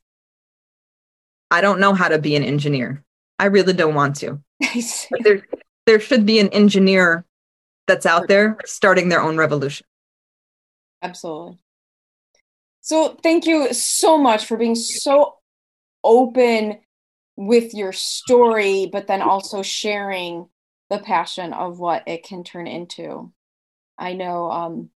I 1.52 1.62
don't 1.62 1.80
know 1.80 1.94
how 1.94 2.08
to 2.08 2.20
be 2.20 2.36
an 2.36 2.44
engineer. 2.44 3.04
I 3.38 3.46
really 3.46 3.74
don't 3.74 3.96
want 3.96 4.18
to. 4.18 4.42
there, 5.20 5.46
there 5.90 6.00
should 6.00 6.24
be 6.24 6.40
an 6.40 6.50
engineer 6.50 7.26
that's 7.88 8.06
out 8.06 8.28
there 8.28 8.60
starting 8.64 9.10
their 9.10 9.24
own 9.24 9.38
revolution. 9.38 9.88
Absolutely. 11.02 11.58
So, 12.82 13.18
thank 13.24 13.48
you 13.48 13.74
so 13.74 14.16
much 14.16 14.46
for 14.46 14.56
being 14.56 14.76
so 14.76 15.38
open 16.04 16.80
with 17.36 17.74
your 17.74 17.92
story, 17.92 18.88
but 18.92 19.08
then 19.08 19.24
also 19.24 19.64
sharing 19.64 20.48
the 20.92 21.00
passion 21.00 21.54
of 21.54 21.80
what 21.80 22.08
it 22.08 22.24
can 22.24 22.44
turn 22.44 22.68
into. 22.68 23.34
I 23.98 24.14
know 24.14 24.52
um 24.52 24.92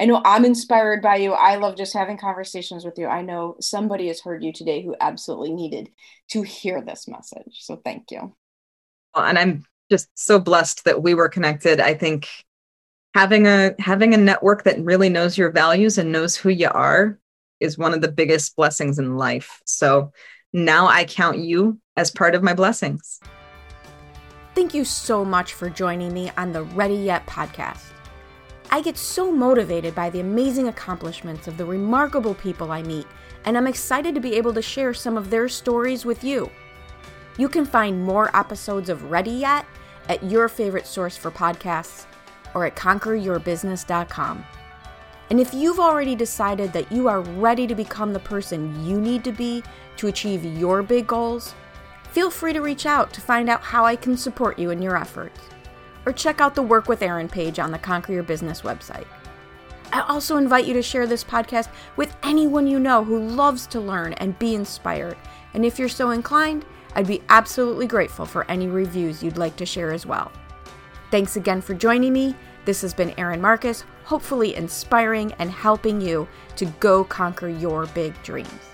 I 0.00 0.06
know 0.06 0.20
I'm 0.24 0.44
inspired 0.44 1.00
by 1.00 1.16
you. 1.16 1.32
I 1.32 1.54
love 1.56 1.76
just 1.76 1.94
having 1.94 2.18
conversations 2.18 2.84
with 2.84 2.98
you. 2.98 3.06
I 3.06 3.22
know 3.22 3.56
somebody 3.60 4.08
has 4.08 4.20
heard 4.20 4.42
you 4.42 4.52
today 4.52 4.82
who 4.82 4.96
absolutely 5.00 5.52
needed 5.52 5.90
to 6.30 6.42
hear 6.42 6.82
this 6.82 7.06
message. 7.06 7.60
So 7.60 7.76
thank 7.76 8.10
you. 8.10 8.34
Well, 9.14 9.26
and 9.26 9.38
I'm 9.38 9.64
just 9.90 10.08
so 10.14 10.38
blessed 10.38 10.84
that 10.84 11.02
we 11.02 11.14
were 11.14 11.28
connected. 11.28 11.80
I 11.80 11.94
think 11.94 12.28
having 13.14 13.46
a 13.46 13.74
having 13.78 14.14
a 14.14 14.18
network 14.18 14.64
that 14.64 14.82
really 14.82 15.08
knows 15.08 15.38
your 15.38 15.50
values 15.50 15.98
and 15.98 16.12
knows 16.12 16.36
who 16.36 16.48
you 16.48 16.68
are 16.68 17.18
is 17.60 17.78
one 17.78 17.94
of 17.94 18.00
the 18.00 18.10
biggest 18.10 18.56
blessings 18.56 18.98
in 18.98 19.16
life. 19.16 19.60
So 19.64 20.12
now 20.52 20.86
I 20.86 21.04
count 21.04 21.38
you 21.38 21.80
as 21.96 22.10
part 22.10 22.34
of 22.34 22.42
my 22.42 22.54
blessings. 22.54 23.20
Thank 24.54 24.74
you 24.74 24.84
so 24.84 25.24
much 25.24 25.52
for 25.52 25.68
joining 25.68 26.12
me 26.12 26.30
on 26.36 26.52
the 26.52 26.62
Ready 26.62 26.94
Yet 26.94 27.26
podcast. 27.26 27.90
I 28.70 28.80
get 28.80 28.96
so 28.96 29.30
motivated 29.30 29.94
by 29.94 30.10
the 30.10 30.20
amazing 30.20 30.68
accomplishments 30.68 31.46
of 31.46 31.56
the 31.56 31.64
remarkable 31.64 32.34
people 32.34 32.70
I 32.72 32.82
meet, 32.82 33.06
and 33.44 33.56
I'm 33.56 33.66
excited 33.66 34.14
to 34.14 34.20
be 34.20 34.34
able 34.34 34.54
to 34.54 34.62
share 34.62 34.94
some 34.94 35.16
of 35.16 35.30
their 35.30 35.48
stories 35.48 36.04
with 36.04 36.24
you. 36.24 36.50
You 37.36 37.48
can 37.48 37.64
find 37.64 38.02
more 38.02 38.34
episodes 38.36 38.88
of 38.88 39.10
Ready 39.10 39.32
Yet 39.32 39.66
at 40.08 40.22
your 40.22 40.48
favorite 40.48 40.86
source 40.86 41.16
for 41.16 41.30
podcasts 41.30 42.06
or 42.54 42.64
at 42.64 42.76
conqueryourbusiness.com. 42.76 44.44
And 45.30 45.40
if 45.40 45.54
you've 45.54 45.80
already 45.80 46.14
decided 46.14 46.72
that 46.72 46.92
you 46.92 47.08
are 47.08 47.22
ready 47.22 47.66
to 47.66 47.74
become 47.74 48.12
the 48.12 48.20
person 48.20 48.86
you 48.86 49.00
need 49.00 49.24
to 49.24 49.32
be 49.32 49.62
to 49.96 50.06
achieve 50.06 50.44
your 50.44 50.82
big 50.82 51.06
goals, 51.06 51.54
feel 52.12 52.30
free 52.30 52.52
to 52.52 52.60
reach 52.60 52.86
out 52.86 53.12
to 53.14 53.20
find 53.20 53.48
out 53.48 53.62
how 53.62 53.84
I 53.84 53.96
can 53.96 54.16
support 54.16 54.58
you 54.58 54.70
in 54.70 54.82
your 54.82 54.96
efforts 54.96 55.40
or 56.06 56.12
check 56.12 56.40
out 56.40 56.54
the 56.54 56.62
Work 56.62 56.88
with 56.88 57.02
Erin 57.02 57.28
page 57.28 57.58
on 57.58 57.72
the 57.72 57.78
Conquer 57.78 58.12
Your 58.12 58.22
Business 58.22 58.62
website. 58.62 59.06
I 59.92 60.00
also 60.02 60.36
invite 60.36 60.66
you 60.66 60.74
to 60.74 60.82
share 60.82 61.06
this 61.06 61.24
podcast 61.24 61.68
with 61.96 62.16
anyone 62.22 62.66
you 62.66 62.78
know 62.78 63.02
who 63.02 63.18
loves 63.18 63.66
to 63.68 63.80
learn 63.80 64.12
and 64.14 64.38
be 64.38 64.54
inspired. 64.54 65.16
And 65.54 65.64
if 65.64 65.78
you're 65.78 65.88
so 65.88 66.10
inclined, 66.10 66.64
I'd 66.94 67.06
be 67.06 67.22
absolutely 67.28 67.86
grateful 67.86 68.26
for 68.26 68.48
any 68.50 68.68
reviews 68.68 69.22
you'd 69.22 69.38
like 69.38 69.56
to 69.56 69.66
share 69.66 69.92
as 69.92 70.06
well. 70.06 70.30
Thanks 71.10 71.36
again 71.36 71.60
for 71.60 71.74
joining 71.74 72.12
me. 72.12 72.34
This 72.64 72.80
has 72.82 72.94
been 72.94 73.14
Erin 73.18 73.40
Marcus, 73.40 73.84
hopefully 74.04 74.54
inspiring 74.54 75.32
and 75.38 75.50
helping 75.50 76.00
you 76.00 76.26
to 76.56 76.64
go 76.80 77.04
conquer 77.04 77.48
your 77.48 77.86
big 77.86 78.20
dreams. 78.22 78.73